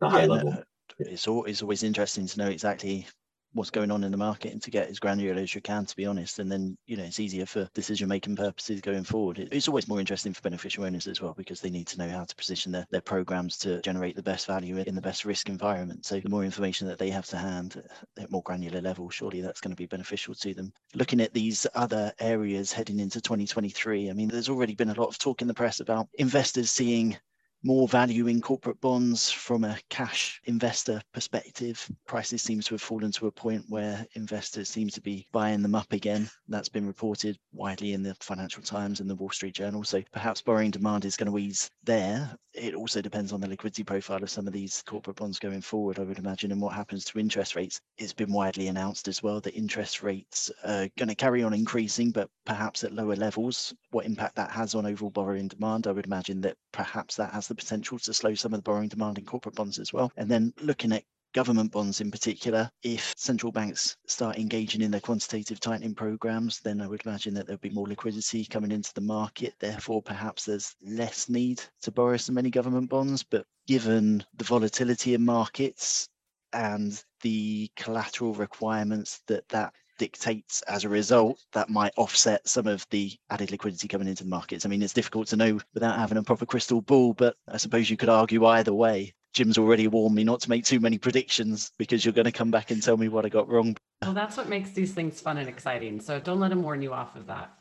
the 0.00 0.08
high 0.08 0.22
yeah, 0.22 0.26
level? 0.26 0.62
It's, 0.98 1.28
always, 1.28 1.62
always 1.62 1.82
interesting 1.82 2.26
to 2.26 2.38
know 2.38 2.48
exactly 2.48 3.06
what's 3.52 3.70
going 3.70 3.90
on 3.90 4.04
in 4.04 4.10
the 4.12 4.16
market 4.16 4.52
and 4.52 4.62
to 4.62 4.70
get 4.70 4.88
as 4.88 4.98
granular 4.98 5.40
as 5.40 5.54
you 5.54 5.60
can 5.60 5.86
to 5.86 5.96
be 5.96 6.06
honest. 6.06 6.38
And 6.38 6.50
then 6.50 6.76
you 6.86 6.96
know 6.96 7.04
it's 7.04 7.20
easier 7.20 7.46
for 7.46 7.68
decision 7.74 8.08
making 8.08 8.36
purposes 8.36 8.80
going 8.80 9.04
forward. 9.04 9.48
It's 9.50 9.68
always 9.68 9.88
more 9.88 10.00
interesting 10.00 10.32
for 10.32 10.42
beneficial 10.42 10.84
owners 10.84 11.06
as 11.06 11.20
well 11.20 11.34
because 11.34 11.60
they 11.60 11.70
need 11.70 11.86
to 11.88 11.98
know 11.98 12.08
how 12.08 12.24
to 12.24 12.36
position 12.36 12.72
their, 12.72 12.86
their 12.90 13.00
programs 13.00 13.56
to 13.58 13.80
generate 13.82 14.16
the 14.16 14.22
best 14.22 14.46
value 14.46 14.78
in 14.78 14.94
the 14.94 15.00
best 15.00 15.24
risk 15.24 15.48
environment. 15.48 16.04
So 16.04 16.20
the 16.20 16.28
more 16.28 16.44
information 16.44 16.86
that 16.88 16.98
they 16.98 17.10
have 17.10 17.26
to 17.26 17.38
hand 17.38 17.82
at 18.18 18.30
more 18.30 18.42
granular 18.42 18.80
level 18.80 19.08
surely 19.10 19.40
that's 19.40 19.60
going 19.60 19.72
to 19.72 19.76
be 19.76 19.86
beneficial 19.86 20.34
to 20.34 20.54
them. 20.54 20.72
Looking 20.94 21.20
at 21.20 21.32
these 21.32 21.66
other 21.74 22.12
areas 22.20 22.72
heading 22.72 23.00
into 23.00 23.20
2023 23.20 24.10
i 24.10 24.12
mean 24.12 24.28
there's 24.28 24.48
already 24.48 24.74
been 24.74 24.90
a 24.90 25.00
lot 25.00 25.08
of 25.08 25.18
talk 25.18 25.42
in 25.42 25.48
the 25.48 25.54
press 25.54 25.80
about 25.80 26.08
investors 26.18 26.70
seeing 26.70 27.16
more 27.62 27.88
value 27.88 28.26
in 28.28 28.40
corporate 28.40 28.80
bonds 28.80 29.30
from 29.30 29.64
a 29.64 29.78
cash 29.90 30.40
investor 30.44 31.00
perspective. 31.12 31.88
Prices 32.06 32.42
seem 32.42 32.60
to 32.60 32.74
have 32.74 32.82
fallen 32.82 33.10
to 33.12 33.26
a 33.26 33.32
point 33.32 33.64
where 33.68 34.06
investors 34.14 34.68
seem 34.68 34.88
to 34.88 35.00
be 35.00 35.26
buying 35.32 35.62
them 35.62 35.74
up 35.74 35.92
again. 35.92 36.30
That's 36.48 36.68
been 36.68 36.86
reported 36.86 37.38
widely 37.52 37.92
in 37.92 38.02
the 38.02 38.14
Financial 38.20 38.62
Times 38.62 39.00
and 39.00 39.10
the 39.10 39.14
Wall 39.14 39.30
Street 39.30 39.54
Journal. 39.54 39.84
So 39.84 40.02
perhaps 40.12 40.40
borrowing 40.40 40.70
demand 40.70 41.04
is 41.04 41.16
going 41.16 41.30
to 41.30 41.38
ease 41.38 41.70
there. 41.84 42.30
It 42.54 42.74
also 42.74 43.00
depends 43.00 43.32
on 43.32 43.40
the 43.40 43.48
liquidity 43.48 43.84
profile 43.84 44.22
of 44.22 44.30
some 44.30 44.46
of 44.46 44.52
these 44.52 44.82
corporate 44.86 45.16
bonds 45.16 45.38
going 45.38 45.60
forward, 45.60 45.98
I 45.98 46.02
would 46.02 46.18
imagine, 46.18 46.50
and 46.50 46.60
what 46.60 46.74
happens 46.74 47.04
to 47.06 47.18
interest 47.18 47.54
rates. 47.54 47.80
It's 47.98 48.12
been 48.12 48.32
widely 48.32 48.68
announced 48.68 49.06
as 49.08 49.22
well 49.22 49.40
that 49.40 49.54
interest 49.54 50.02
rates 50.02 50.50
are 50.64 50.88
going 50.96 51.08
to 51.08 51.14
carry 51.14 51.42
on 51.42 51.54
increasing, 51.54 52.10
but 52.10 52.30
perhaps 52.46 52.84
at 52.84 52.92
lower 52.92 53.16
levels. 53.16 53.74
What 53.90 54.06
impact 54.06 54.36
that 54.36 54.50
has 54.50 54.74
on 54.74 54.86
overall 54.86 55.10
borrowing 55.10 55.48
demand, 55.48 55.86
I 55.86 55.92
would 55.92 56.06
imagine 56.06 56.40
that 56.42 56.56
perhaps 56.72 57.16
that 57.16 57.32
has 57.32 57.47
the 57.48 57.54
potential 57.54 57.98
to 57.98 58.14
slow 58.14 58.34
some 58.34 58.52
of 58.52 58.58
the 58.58 58.62
borrowing 58.62 58.88
demand 58.88 59.18
in 59.18 59.24
corporate 59.24 59.54
bonds 59.54 59.78
as 59.78 59.92
well. 59.92 60.12
And 60.16 60.30
then 60.30 60.52
looking 60.60 60.92
at 60.92 61.04
government 61.34 61.70
bonds 61.70 62.00
in 62.00 62.10
particular, 62.10 62.70
if 62.82 63.14
central 63.16 63.52
banks 63.52 63.96
start 64.06 64.38
engaging 64.38 64.82
in 64.82 64.90
their 64.90 65.00
quantitative 65.00 65.60
tightening 65.60 65.94
programs, 65.94 66.60
then 66.60 66.80
I 66.80 66.86
would 66.86 67.04
imagine 67.04 67.34
that 67.34 67.46
there'll 67.46 67.58
be 67.58 67.70
more 67.70 67.86
liquidity 67.86 68.44
coming 68.44 68.72
into 68.72 68.92
the 68.94 69.00
market. 69.00 69.54
Therefore, 69.58 70.02
perhaps 70.02 70.44
there's 70.44 70.74
less 70.82 71.28
need 71.28 71.62
to 71.82 71.92
borrow 71.92 72.16
so 72.16 72.32
many 72.32 72.50
government 72.50 72.90
bonds. 72.90 73.22
But 73.22 73.46
given 73.66 74.24
the 74.36 74.44
volatility 74.44 75.14
in 75.14 75.24
markets 75.24 76.08
and 76.52 77.02
the 77.22 77.70
collateral 77.76 78.34
requirements 78.34 79.20
that 79.26 79.48
that 79.50 79.74
dictates 79.98 80.62
as 80.62 80.84
a 80.84 80.88
result 80.88 81.44
that 81.52 81.68
might 81.68 81.92
offset 81.96 82.48
some 82.48 82.66
of 82.66 82.86
the 82.90 83.12
added 83.30 83.50
liquidity 83.50 83.88
coming 83.88 84.08
into 84.08 84.24
the 84.24 84.30
markets. 84.30 84.64
I 84.64 84.68
mean, 84.68 84.82
it's 84.82 84.92
difficult 84.92 85.28
to 85.28 85.36
know 85.36 85.60
without 85.74 85.98
having 85.98 86.18
a 86.18 86.22
proper 86.22 86.46
crystal 86.46 86.80
ball, 86.80 87.12
but 87.12 87.36
I 87.48 87.56
suppose 87.56 87.90
you 87.90 87.96
could 87.96 88.08
argue 88.08 88.46
either 88.46 88.72
way. 88.72 89.14
Jim's 89.34 89.58
already 89.58 89.86
warned 89.86 90.14
me 90.14 90.24
not 90.24 90.40
to 90.40 90.50
make 90.50 90.64
too 90.64 90.80
many 90.80 90.98
predictions 90.98 91.70
because 91.78 92.04
you're 92.04 92.14
going 92.14 92.24
to 92.24 92.32
come 92.32 92.50
back 92.50 92.70
and 92.70 92.82
tell 92.82 92.96
me 92.96 93.08
what 93.08 93.26
I 93.26 93.28
got 93.28 93.48
wrong. 93.48 93.76
Well, 94.02 94.14
that's 94.14 94.36
what 94.36 94.48
makes 94.48 94.70
these 94.70 94.92
things 94.92 95.20
fun 95.20 95.36
and 95.36 95.48
exciting. 95.48 96.00
So 96.00 96.18
don't 96.18 96.40
let 96.40 96.50
him 96.50 96.62
warn 96.62 96.82
you 96.82 96.92
off 96.92 97.14
of 97.14 97.26
that 97.26 97.57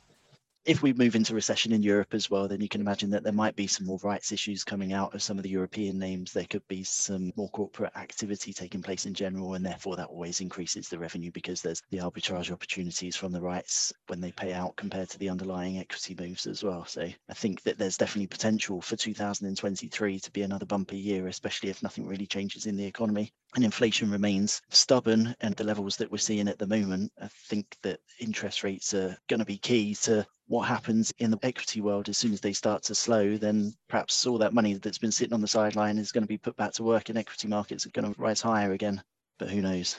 if 0.67 0.83
we 0.83 0.91
move 0.91 1.15
into 1.15 1.33
recession 1.33 1.71
in 1.71 1.81
Europe 1.81 2.13
as 2.13 2.29
well, 2.29 2.45
then 2.45 2.59
you 2.59 2.67
can 2.67 2.81
imagine 2.81 3.09
that 3.09 3.23
there 3.23 3.31
might 3.31 3.55
be 3.55 3.67
some 3.67 3.87
more 3.87 3.99
rights 4.03 4.33
issues 4.33 4.65
coming 4.65 4.91
out 4.91 5.15
of 5.15 5.23
some 5.23 5.37
of 5.37 5.43
the 5.43 5.49
European 5.49 5.97
names. 5.97 6.33
There 6.33 6.43
could 6.43 6.67
be 6.67 6.83
some 6.83 7.31
more 7.37 7.49
corporate 7.51 7.95
activity 7.95 8.51
taking 8.51 8.81
place 8.81 9.05
in 9.05 9.13
general, 9.13 9.53
and 9.53 9.65
therefore 9.65 9.95
that 9.95 10.09
always 10.09 10.41
increases 10.41 10.89
the 10.89 10.99
revenue 10.99 11.31
because 11.31 11.61
there's 11.61 11.81
the 11.89 11.99
arbitrage 11.99 12.51
opportunities 12.51 13.15
from 13.15 13.31
the 13.31 13.39
rights 13.39 13.93
when 14.07 14.19
they 14.19 14.33
pay 14.33 14.51
out 14.51 14.75
compared 14.75 15.09
to 15.09 15.17
the 15.19 15.29
underlying 15.29 15.79
equity 15.79 16.17
moves 16.19 16.45
as 16.45 16.65
well. 16.65 16.85
So 16.85 17.03
I 17.03 17.33
think 17.33 17.63
that 17.63 17.77
there's 17.77 17.97
definitely 17.97 18.27
potential 18.27 18.81
for 18.81 18.97
2023 18.97 20.19
to 20.19 20.31
be 20.31 20.41
another 20.41 20.65
bumpy 20.65 20.97
year, 20.97 21.27
especially 21.27 21.69
if 21.69 21.81
nothing 21.81 22.05
really 22.05 22.27
changes 22.27 22.65
in 22.65 22.75
the 22.75 22.85
economy 22.85 23.31
and 23.55 23.63
inflation 23.63 24.11
remains 24.11 24.61
stubborn 24.69 25.33
and 25.39 25.55
the 25.55 25.63
levels 25.63 25.95
that 25.95 26.11
we're 26.11 26.17
seeing 26.17 26.49
at 26.49 26.59
the 26.59 26.67
moment, 26.67 27.11
I 27.21 27.29
think 27.47 27.77
that 27.83 28.01
interest 28.19 28.63
rates 28.63 28.93
are 28.93 29.17
going 29.29 29.39
to 29.39 29.45
be 29.45 29.57
key 29.57 29.95
to 30.01 30.27
what 30.47 30.67
happens 30.67 31.13
in 31.19 31.29
the 31.29 31.39
equity 31.43 31.81
world 31.81 32.07
as 32.07 32.17
soon 32.17 32.33
as 32.33 32.39
they 32.39 32.53
start 32.53 32.81
to 32.83 32.95
slow, 32.95 33.37
then 33.37 33.73
perhaps 33.89 34.25
all 34.25 34.37
that 34.37 34.53
money 34.53 34.75
that's 34.75 34.97
been 34.97 35.11
sitting 35.11 35.33
on 35.33 35.41
the 35.41 35.47
sideline 35.47 35.97
is 35.97 36.11
going 36.11 36.23
to 36.23 36.27
be 36.27 36.37
put 36.37 36.55
back 36.55 36.71
to 36.73 36.83
work 36.83 37.09
and 37.09 37.17
equity 37.17 37.47
markets 37.47 37.85
are 37.85 37.91
going 37.91 38.13
to 38.13 38.19
rise 38.19 38.41
higher 38.41 38.71
again. 38.71 39.01
But 39.39 39.49
who 39.49 39.61
knows? 39.61 39.97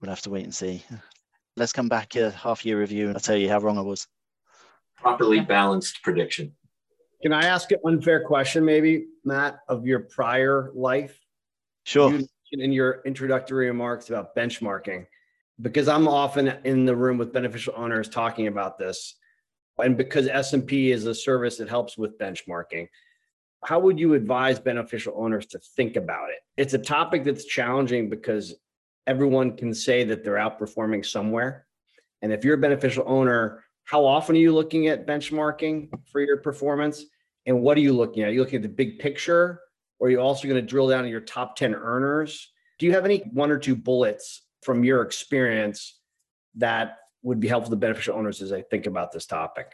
We'll 0.00 0.10
have 0.10 0.22
to 0.22 0.30
wait 0.30 0.44
and 0.44 0.54
see. 0.54 0.84
Let's 1.56 1.72
come 1.72 1.88
back 1.88 2.16
a 2.16 2.32
half 2.32 2.66
year 2.66 2.80
review 2.80 3.06
and 3.06 3.16
I'll 3.16 3.20
tell 3.20 3.36
you 3.36 3.48
how 3.48 3.60
wrong 3.60 3.78
I 3.78 3.82
was. 3.82 4.08
Properly 4.96 5.40
balanced 5.40 6.02
prediction. 6.02 6.52
Can 7.22 7.32
I 7.32 7.46
ask 7.46 7.70
an 7.70 7.78
unfair 7.84 8.24
question, 8.24 8.64
maybe, 8.64 9.06
Matt, 9.24 9.60
of 9.68 9.86
your 9.86 10.00
prior 10.00 10.72
life? 10.74 11.18
Sure. 11.84 12.10
You 12.12 12.28
in 12.52 12.72
your 12.72 13.02
introductory 13.04 13.66
remarks 13.66 14.08
about 14.08 14.36
benchmarking, 14.36 15.06
because 15.60 15.88
I'm 15.88 16.06
often 16.06 16.54
in 16.64 16.84
the 16.84 16.94
room 16.94 17.18
with 17.18 17.32
beneficial 17.32 17.74
owners 17.76 18.08
talking 18.08 18.46
about 18.46 18.78
this 18.78 19.16
and 19.82 19.96
because 19.96 20.28
S&P 20.28 20.90
is 20.90 21.06
a 21.06 21.14
service 21.14 21.56
that 21.58 21.68
helps 21.68 21.98
with 21.98 22.18
benchmarking, 22.18 22.88
how 23.64 23.80
would 23.80 23.98
you 23.98 24.14
advise 24.14 24.58
beneficial 24.58 25.14
owners 25.16 25.46
to 25.46 25.58
think 25.58 25.96
about 25.96 26.30
it? 26.30 26.38
It's 26.56 26.74
a 26.74 26.78
topic 26.78 27.24
that's 27.24 27.44
challenging 27.44 28.10
because 28.10 28.54
everyone 29.06 29.56
can 29.56 29.74
say 29.74 30.04
that 30.04 30.22
they're 30.22 30.34
outperforming 30.34 31.04
somewhere. 31.04 31.66
And 32.22 32.32
if 32.32 32.44
you're 32.44 32.54
a 32.54 32.58
beneficial 32.58 33.04
owner, 33.06 33.64
how 33.84 34.04
often 34.04 34.36
are 34.36 34.38
you 34.38 34.54
looking 34.54 34.88
at 34.88 35.06
benchmarking 35.06 35.90
for 36.10 36.20
your 36.20 36.38
performance? 36.38 37.04
And 37.46 37.60
what 37.60 37.76
are 37.76 37.82
you 37.82 37.92
looking 37.92 38.22
at? 38.22 38.30
Are 38.30 38.32
you 38.32 38.40
looking 38.40 38.56
at 38.56 38.62
the 38.62 38.68
big 38.68 38.98
picture? 38.98 39.60
Or 39.98 40.08
are 40.08 40.10
you 40.10 40.20
also 40.20 40.48
going 40.48 40.60
to 40.60 40.66
drill 40.66 40.88
down 40.88 41.04
to 41.04 41.10
your 41.10 41.20
top 41.20 41.56
10 41.56 41.74
earners? 41.74 42.50
Do 42.78 42.86
you 42.86 42.92
have 42.92 43.04
any 43.04 43.18
one 43.32 43.50
or 43.50 43.58
two 43.58 43.76
bullets 43.76 44.42
from 44.62 44.84
your 44.84 45.02
experience 45.02 45.98
that 46.56 46.98
would 47.24 47.40
be 47.40 47.48
helpful 47.48 47.70
to 47.70 47.76
beneficial 47.76 48.16
owners 48.16 48.40
as 48.40 48.52
I 48.52 48.62
think 48.62 48.86
about 48.86 49.10
this 49.10 49.26
topic? 49.26 49.72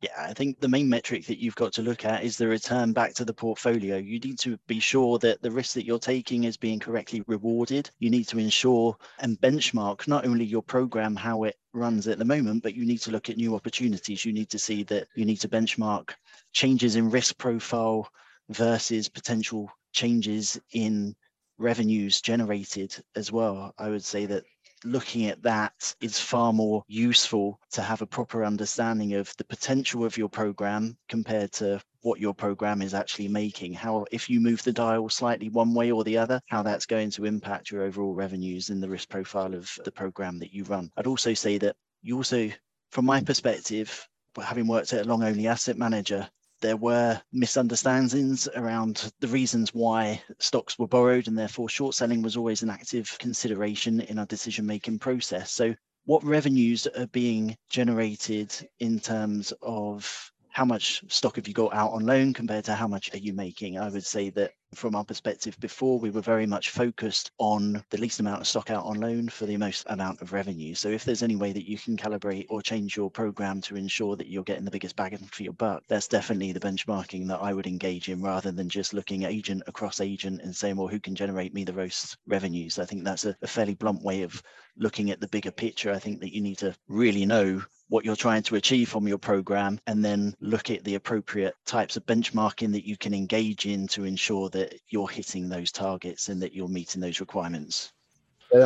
Yeah, 0.00 0.10
I 0.16 0.32
think 0.32 0.60
the 0.60 0.68
main 0.68 0.88
metric 0.88 1.26
that 1.26 1.42
you've 1.42 1.56
got 1.56 1.72
to 1.72 1.82
look 1.82 2.04
at 2.04 2.22
is 2.22 2.36
the 2.36 2.46
return 2.46 2.92
back 2.92 3.14
to 3.14 3.24
the 3.24 3.34
portfolio. 3.34 3.96
You 3.96 4.20
need 4.20 4.38
to 4.40 4.56
be 4.68 4.78
sure 4.78 5.18
that 5.18 5.42
the 5.42 5.50
risk 5.50 5.74
that 5.74 5.84
you're 5.84 5.98
taking 5.98 6.44
is 6.44 6.56
being 6.56 6.78
correctly 6.78 7.24
rewarded. 7.26 7.90
You 7.98 8.08
need 8.08 8.28
to 8.28 8.38
ensure 8.38 8.96
and 9.18 9.40
benchmark 9.40 10.06
not 10.06 10.24
only 10.24 10.44
your 10.44 10.62
program, 10.62 11.16
how 11.16 11.42
it 11.44 11.56
runs 11.72 12.06
at 12.06 12.18
the 12.18 12.24
moment, 12.24 12.62
but 12.62 12.76
you 12.76 12.86
need 12.86 13.00
to 13.02 13.10
look 13.10 13.28
at 13.28 13.36
new 13.36 13.56
opportunities. 13.56 14.24
You 14.24 14.32
need 14.32 14.50
to 14.50 14.58
see 14.58 14.84
that 14.84 15.08
you 15.16 15.24
need 15.24 15.40
to 15.40 15.48
benchmark 15.48 16.10
changes 16.52 16.94
in 16.94 17.10
risk 17.10 17.36
profile 17.36 18.08
versus 18.50 19.08
potential 19.08 19.68
changes 19.92 20.60
in 20.72 21.16
revenues 21.58 22.20
generated 22.20 22.94
as 23.16 23.32
well. 23.32 23.74
I 23.78 23.88
would 23.88 24.04
say 24.04 24.26
that 24.26 24.44
looking 24.84 25.26
at 25.26 25.42
that 25.42 25.94
is 26.00 26.18
far 26.18 26.52
more 26.52 26.84
useful 26.88 27.60
to 27.72 27.82
have 27.82 28.02
a 28.02 28.06
proper 28.06 28.44
understanding 28.44 29.14
of 29.14 29.34
the 29.36 29.44
potential 29.44 30.04
of 30.04 30.16
your 30.16 30.28
program 30.28 30.96
compared 31.08 31.52
to 31.52 31.80
what 32.02 32.20
your 32.20 32.34
program 32.34 32.80
is 32.82 32.94
actually 32.94 33.28
making. 33.28 33.74
How 33.74 34.04
if 34.12 34.30
you 34.30 34.40
move 34.40 34.62
the 34.62 34.72
dial 34.72 35.08
slightly 35.08 35.48
one 35.48 35.74
way 35.74 35.90
or 35.90 36.04
the 36.04 36.18
other 36.18 36.40
how 36.46 36.62
that's 36.62 36.86
going 36.86 37.10
to 37.10 37.24
impact 37.24 37.70
your 37.70 37.82
overall 37.82 38.14
revenues 38.14 38.70
and 38.70 38.82
the 38.82 38.88
risk 38.88 39.08
profile 39.08 39.54
of 39.54 39.70
the 39.84 39.92
program 39.92 40.38
that 40.38 40.52
you 40.52 40.64
run. 40.64 40.90
I'd 40.96 41.06
also 41.06 41.34
say 41.34 41.58
that 41.58 41.76
you 42.02 42.16
also 42.16 42.50
from 42.90 43.04
my 43.04 43.20
perspective 43.20 44.08
having 44.40 44.66
worked 44.66 44.92
at 44.92 45.04
a 45.04 45.08
long 45.08 45.24
only 45.24 45.46
asset 45.46 45.76
manager 45.76 46.28
there 46.60 46.76
were 46.76 47.20
misunderstandings 47.32 48.48
around 48.54 49.12
the 49.20 49.28
reasons 49.28 49.74
why 49.74 50.22
stocks 50.38 50.78
were 50.78 50.88
borrowed, 50.88 51.28
and 51.28 51.38
therefore 51.38 51.68
short 51.68 51.94
selling 51.94 52.22
was 52.22 52.36
always 52.36 52.62
an 52.62 52.70
active 52.70 53.16
consideration 53.18 54.00
in 54.00 54.18
our 54.18 54.26
decision 54.26 54.66
making 54.66 54.98
process. 54.98 55.52
So, 55.52 55.74
what 56.04 56.24
revenues 56.24 56.86
are 56.86 57.06
being 57.08 57.56
generated 57.68 58.68
in 58.80 58.98
terms 58.98 59.52
of 59.62 60.32
how 60.58 60.64
much 60.64 61.04
stock 61.06 61.36
have 61.36 61.46
you 61.46 61.54
got 61.54 61.72
out 61.72 61.92
on 61.92 62.04
loan 62.04 62.34
compared 62.34 62.64
to 62.64 62.74
how 62.74 62.88
much 62.88 63.14
are 63.14 63.18
you 63.18 63.32
making? 63.32 63.78
I 63.78 63.88
would 63.90 64.04
say 64.04 64.28
that 64.30 64.54
from 64.74 64.96
our 64.96 65.04
perspective 65.04 65.56
before, 65.60 66.00
we 66.00 66.10
were 66.10 66.20
very 66.20 66.46
much 66.46 66.70
focused 66.70 67.30
on 67.38 67.80
the 67.90 68.00
least 68.00 68.18
amount 68.18 68.40
of 68.40 68.48
stock 68.48 68.68
out 68.68 68.84
on 68.84 68.98
loan 68.98 69.28
for 69.28 69.46
the 69.46 69.56
most 69.56 69.86
amount 69.88 70.20
of 70.20 70.32
revenue. 70.32 70.74
So 70.74 70.88
if 70.88 71.04
there's 71.04 71.22
any 71.22 71.36
way 71.36 71.52
that 71.52 71.70
you 71.70 71.78
can 71.78 71.96
calibrate 71.96 72.46
or 72.50 72.60
change 72.60 72.96
your 72.96 73.08
program 73.08 73.60
to 73.60 73.76
ensure 73.76 74.16
that 74.16 74.26
you're 74.26 74.42
getting 74.42 74.64
the 74.64 74.72
biggest 74.72 74.96
bang 74.96 75.16
for 75.30 75.44
your 75.44 75.52
buck, 75.52 75.84
that's 75.86 76.08
definitely 76.08 76.50
the 76.50 76.58
benchmarking 76.58 77.28
that 77.28 77.38
I 77.40 77.54
would 77.54 77.68
engage 77.68 78.08
in 78.08 78.20
rather 78.20 78.50
than 78.50 78.68
just 78.68 78.92
looking 78.92 79.22
agent 79.22 79.62
across 79.68 80.00
agent 80.00 80.40
and 80.42 80.56
saying, 80.56 80.74
well, 80.74 80.88
who 80.88 80.98
can 80.98 81.14
generate 81.14 81.54
me 81.54 81.62
the 81.62 81.72
most 81.72 82.16
revenues? 82.26 82.80
I 82.80 82.84
think 82.84 83.04
that's 83.04 83.26
a, 83.26 83.36
a 83.42 83.46
fairly 83.46 83.76
blunt 83.76 84.02
way 84.02 84.22
of 84.22 84.42
looking 84.76 85.12
at 85.12 85.20
the 85.20 85.28
bigger 85.28 85.52
picture. 85.52 85.92
I 85.92 86.00
think 86.00 86.18
that 86.18 86.34
you 86.34 86.40
need 86.40 86.58
to 86.58 86.74
really 86.88 87.26
know 87.26 87.62
what 87.88 88.04
you're 88.04 88.16
trying 88.16 88.42
to 88.42 88.56
achieve 88.56 88.88
from 88.88 89.08
your 89.08 89.18
program 89.18 89.80
and 89.86 90.04
then 90.04 90.34
look 90.40 90.70
at 90.70 90.84
the 90.84 90.94
appropriate 90.94 91.54
types 91.64 91.96
of 91.96 92.04
benchmarking 92.06 92.70
that 92.72 92.86
you 92.86 92.96
can 92.96 93.14
engage 93.14 93.66
in 93.66 93.86
to 93.88 94.04
ensure 94.04 94.50
that 94.50 94.78
you're 94.88 95.08
hitting 95.08 95.48
those 95.48 95.72
targets 95.72 96.28
and 96.28 96.40
that 96.42 96.54
you're 96.54 96.68
meeting 96.68 97.00
those 97.00 97.20
requirements. 97.20 97.92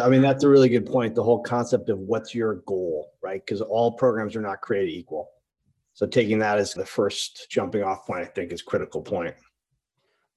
I 0.01 0.09
mean 0.09 0.23
that's 0.23 0.45
a 0.45 0.49
really 0.49 0.69
good 0.69 0.87
point 0.87 1.15
the 1.15 1.25
whole 1.25 1.43
concept 1.43 1.89
of 1.89 1.99
what's 1.99 2.35
your 2.35 2.57
goal 2.67 3.13
right? 3.23 3.45
Because 3.45 3.61
all 3.61 3.93
programs 3.93 4.37
are 4.37 4.41
not 4.41 4.61
created 4.61 4.93
equal. 4.93 5.29
So 5.95 6.07
taking 6.07 6.39
that 6.39 6.59
as 6.59 6.73
the 6.73 6.87
first 6.87 7.47
jumping 7.51 7.83
off 7.83 8.07
point 8.07 8.23
i 8.23 8.27
think 8.27 8.53
is 8.53 8.63
critical 8.63 9.03
point. 9.03 9.35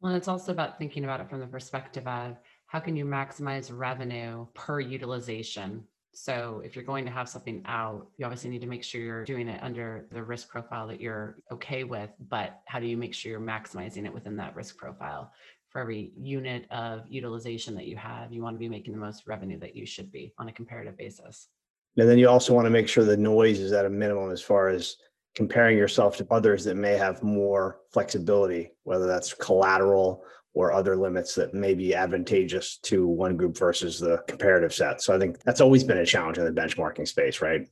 Well 0.02 0.16
it's 0.16 0.28
also 0.28 0.52
about 0.52 0.78
thinking 0.78 1.04
about 1.04 1.22
it 1.22 1.30
from 1.30 1.40
the 1.40 1.48
perspective 1.48 2.08
of 2.08 2.38
how 2.68 2.80
can 2.80 2.96
you 2.96 3.06
maximize 3.06 3.72
revenue 3.76 4.48
per 4.54 4.80
utilization 4.80 5.84
so 6.16 6.62
if 6.64 6.76
you're 6.76 6.86
going 6.86 7.06
to 7.06 7.12
have 7.12 7.28
something 7.28 7.62
out, 7.66 8.08
you 8.18 8.26
obviously 8.26 8.50
need 8.50 8.62
to 8.62 8.68
make 8.68 8.84
sure 8.84 9.02
you're 9.02 9.26
doing 9.26 9.48
it 9.48 9.62
under 9.62 10.08
the 10.12 10.24
risk 10.24 10.48
profile 10.48 10.88
that 10.88 11.02
you're 11.02 11.38
okay 11.52 11.84
with, 11.84 12.10
but 12.30 12.62
how 12.66 12.80
do 12.80 12.88
you 12.88 12.96
make 12.96 13.14
sure 13.14 13.32
you're 13.32 13.42
maximizing 13.42 14.06
it 14.06 14.14
within 14.14 14.36
that 14.38 14.56
risk 14.56 14.78
profile? 14.78 15.32
For 15.70 15.82
every 15.82 16.14
unit 16.18 16.72
of 16.72 17.04
utilization 17.10 17.76
that 17.76 17.86
you 17.86 17.98
have, 17.98 18.32
you 18.32 18.42
want 18.42 18.56
to 18.56 18.60
be 18.60 18.70
making 18.70 18.94
the 18.94 19.00
most 19.00 19.28
revenue 19.28 19.60
that 19.60 19.76
you 19.76 19.86
should 19.86 20.10
be 20.12 20.34
on 20.38 20.48
a 20.48 20.54
comparative 20.54 20.98
basis. 20.98 21.50
And 21.98 22.10
then 22.10 22.18
you 22.18 22.30
also 22.30 22.54
want 22.54 22.66
to 22.66 22.72
make 22.72 22.88
sure 22.88 23.04
the 23.04 23.18
noise 23.18 23.60
is 23.60 23.74
at 23.74 23.86
a 23.86 23.90
minimum 23.90 24.32
as 24.32 24.42
far 24.42 24.70
as 24.70 24.96
comparing 25.36 25.78
yourself 25.78 26.18
to 26.18 26.28
others 26.32 26.64
that 26.64 26.76
may 26.76 26.94
have 26.94 27.22
more 27.22 27.82
flexibility, 27.92 28.72
whether 28.84 29.06
that's 29.06 29.34
collateral 29.34 30.24
or 30.54 30.72
other 30.72 30.96
limits 30.96 31.36
that 31.36 31.54
may 31.54 31.74
be 31.74 31.94
advantageous 31.94 32.78
to 32.78 33.06
one 33.06 33.36
group 33.36 33.58
versus 33.58 34.00
the 34.00 34.18
comparative 34.28 34.74
set. 34.74 35.02
So 35.02 35.14
I 35.14 35.20
think 35.20 35.40
that's 35.44 35.60
always 35.60 35.84
been 35.84 35.98
a 35.98 36.06
challenge 36.06 36.38
in 36.38 36.46
the 36.46 36.52
benchmarking 36.52 37.08
space, 37.08 37.42
right? 37.42 37.68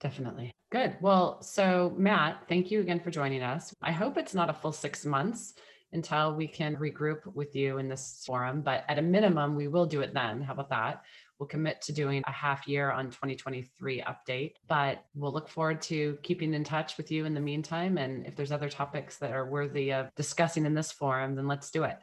Definitely. 0.00 0.52
Good. 0.70 0.96
Well, 1.00 1.42
so 1.42 1.92
Matt, 1.96 2.44
thank 2.48 2.70
you 2.70 2.80
again 2.80 3.00
for 3.00 3.10
joining 3.10 3.42
us. 3.42 3.74
I 3.82 3.90
hope 3.90 4.16
it's 4.16 4.34
not 4.34 4.50
a 4.50 4.54
full 4.54 4.70
six 4.70 5.04
months 5.04 5.54
until 5.92 6.34
we 6.34 6.46
can 6.46 6.76
regroup 6.76 7.20
with 7.34 7.56
you 7.56 7.78
in 7.78 7.88
this 7.88 8.22
forum, 8.24 8.60
but 8.60 8.84
at 8.88 8.98
a 8.98 9.02
minimum, 9.02 9.56
we 9.56 9.66
will 9.66 9.86
do 9.86 10.02
it 10.02 10.14
then. 10.14 10.42
How 10.42 10.52
about 10.52 10.70
that? 10.70 11.02
We'll 11.38 11.46
commit 11.46 11.80
to 11.82 11.92
doing 11.92 12.22
a 12.26 12.32
half 12.32 12.66
year 12.66 12.90
on 12.90 13.06
2023 13.06 14.02
update, 14.02 14.54
but 14.66 15.04
we'll 15.14 15.32
look 15.32 15.48
forward 15.48 15.80
to 15.82 16.18
keeping 16.22 16.52
in 16.52 16.64
touch 16.64 16.96
with 16.96 17.10
you 17.12 17.24
in 17.26 17.34
the 17.34 17.40
meantime. 17.40 17.96
And 17.96 18.26
if 18.26 18.34
there's 18.34 18.50
other 18.50 18.68
topics 18.68 19.18
that 19.18 19.32
are 19.32 19.48
worthy 19.48 19.92
of 19.92 20.12
discussing 20.16 20.66
in 20.66 20.74
this 20.74 20.90
forum, 20.90 21.36
then 21.36 21.46
let's 21.46 21.70
do 21.70 21.84
it. 21.84 21.98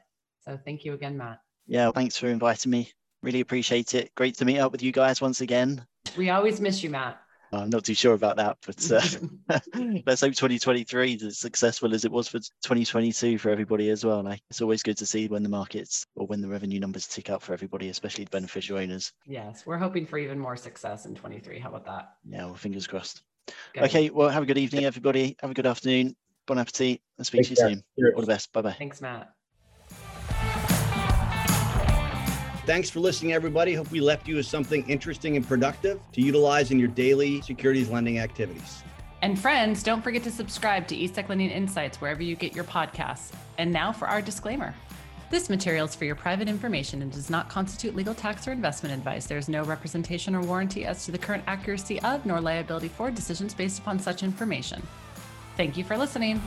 So 0.46 0.58
thank 0.64 0.86
you 0.86 0.94
again, 0.94 1.18
Matt. 1.18 1.40
Yeah, 1.68 1.92
thanks 1.92 2.18
for 2.18 2.28
inviting 2.28 2.72
me. 2.72 2.92
Really 3.24 3.42
appreciate 3.42 3.94
it. 3.94 4.14
Great 4.16 4.38
to 4.38 4.46
meet 4.46 4.60
up 4.60 4.72
with 4.72 4.84
you 4.84 4.92
guys 4.92 5.20
once 5.20 5.42
again. 5.42 5.86
We 6.16 6.30
always 6.30 6.62
miss 6.62 6.84
you, 6.84 6.90
Matt. 6.90 7.20
I'm 7.56 7.70
not 7.70 7.84
too 7.84 7.94
sure 7.94 8.14
about 8.14 8.38
that, 8.38 8.58
but 8.66 8.92
uh, 8.92 9.02
let's 10.06 10.22
hope 10.22 10.34
2023 10.34 11.14
is 11.14 11.24
as 11.24 11.38
successful 11.40 11.94
as 11.94 12.06
it 12.06 12.12
was 12.12 12.28
for 12.28 12.40
2022 12.40 13.38
for 13.38 13.50
everybody 13.50 13.90
as 13.90 14.06
well. 14.06 14.20
And 14.20 14.40
it's 14.50 14.62
always 14.62 14.84
good 14.84 14.98
to 14.98 15.06
see 15.06 15.28
when 15.28 15.44
the 15.44 15.50
markets 15.50 16.06
or 16.16 16.28
when 16.28 16.42
the 16.42 16.48
revenue 16.48 16.80
numbers 16.80 17.08
tick 17.08 17.30
up 17.30 17.42
for 17.42 17.54
everybody, 17.54 17.90
especially 17.90 18.26
the 18.26 18.32
beneficial 18.32 18.78
owners. 18.78 19.12
Yes, 19.26 19.66
we're 19.66 19.78
hoping 19.78 20.06
for 20.06 20.18
even 20.18 20.40
more 20.40 20.58
success 20.58 21.06
in 21.06 21.16
23. 21.16 21.60
How 21.60 21.70
about 21.70 21.86
that? 21.86 22.14
Yeah, 22.28 22.46
well, 22.46 22.56
fingers 22.56 22.88
crossed. 22.88 23.24
Good. 23.74 23.84
Okay, 23.84 24.10
well, 24.10 24.30
have 24.30 24.44
a 24.44 24.46
good 24.46 24.58
evening, 24.58 24.86
everybody. 24.86 25.36
Have 25.42 25.52
a 25.52 25.54
good 25.54 25.68
afternoon. 25.68 26.16
Bon 26.48 26.58
appetit. 26.58 27.02
I'll 27.18 27.26
speak 27.26 27.40
Take 27.40 27.48
to 27.48 27.52
you 27.52 27.56
care. 27.56 27.70
soon. 27.70 27.84
Cheers. 27.98 28.14
All 28.16 28.22
the 28.22 28.28
best. 28.28 28.52
Bye 28.54 28.62
bye. 28.62 28.74
Thanks, 28.74 29.02
Matt. 29.02 29.34
Thanks 32.66 32.90
for 32.90 33.00
listening, 33.00 33.34
everybody. 33.34 33.76
Hope 33.76 33.92
we 33.92 34.00
left 34.00 34.28
you 34.28 34.38
with 34.38 34.48
something 34.48 34.90
interesting 34.90 35.36
and 35.36 35.48
productive 35.48 36.00
to 36.14 36.22
utilize 36.22 36.72
in 36.72 36.80
your 36.80 36.88
daily 36.88 37.42
securities 37.42 37.92
lending 37.92 38.18
activities. 38.18 38.82
And 39.22 39.40
friends, 39.40 39.84
don't 39.84 40.02
forget 40.02 40.24
to 40.24 40.32
subscribe 40.32 40.88
to 40.88 40.96
ESEC 40.96 41.30
Lending 41.30 41.52
Insights 41.52 42.02
wherever 42.02 42.24
you 42.24 42.36
get 42.36 42.56
your 42.56 42.64
podcasts. 42.64 43.32
And 43.60 43.72
now 43.72 43.92
for 43.92 44.08
our 44.08 44.20
disclaimer. 44.20 44.74
This 45.30 45.48
material 45.48 45.86
is 45.86 45.94
for 45.94 46.06
your 46.06 46.16
private 46.16 46.48
information 46.48 47.04
and 47.04 47.12
does 47.12 47.30
not 47.30 47.50
constitute 47.50 47.96
legal 47.96 48.16
tax 48.16 48.48
or 48.48 48.52
investment 48.52 48.96
advice. 48.96 49.28
There 49.28 49.38
is 49.38 49.48
no 49.48 49.64
representation 49.64 50.34
or 50.34 50.42
warranty 50.42 50.86
as 50.86 51.06
to 51.06 51.12
the 51.12 51.20
current 51.20 51.44
accuracy 51.46 52.00
of 52.02 52.26
nor 52.26 52.42
liability 52.42 52.88
for 52.88 53.12
decisions 53.12 53.54
based 53.54 53.78
upon 53.78 54.00
such 54.00 54.24
information. 54.24 54.82
Thank 55.56 55.78
you 55.78 55.84
for 55.84 55.98
listening. 55.98 56.42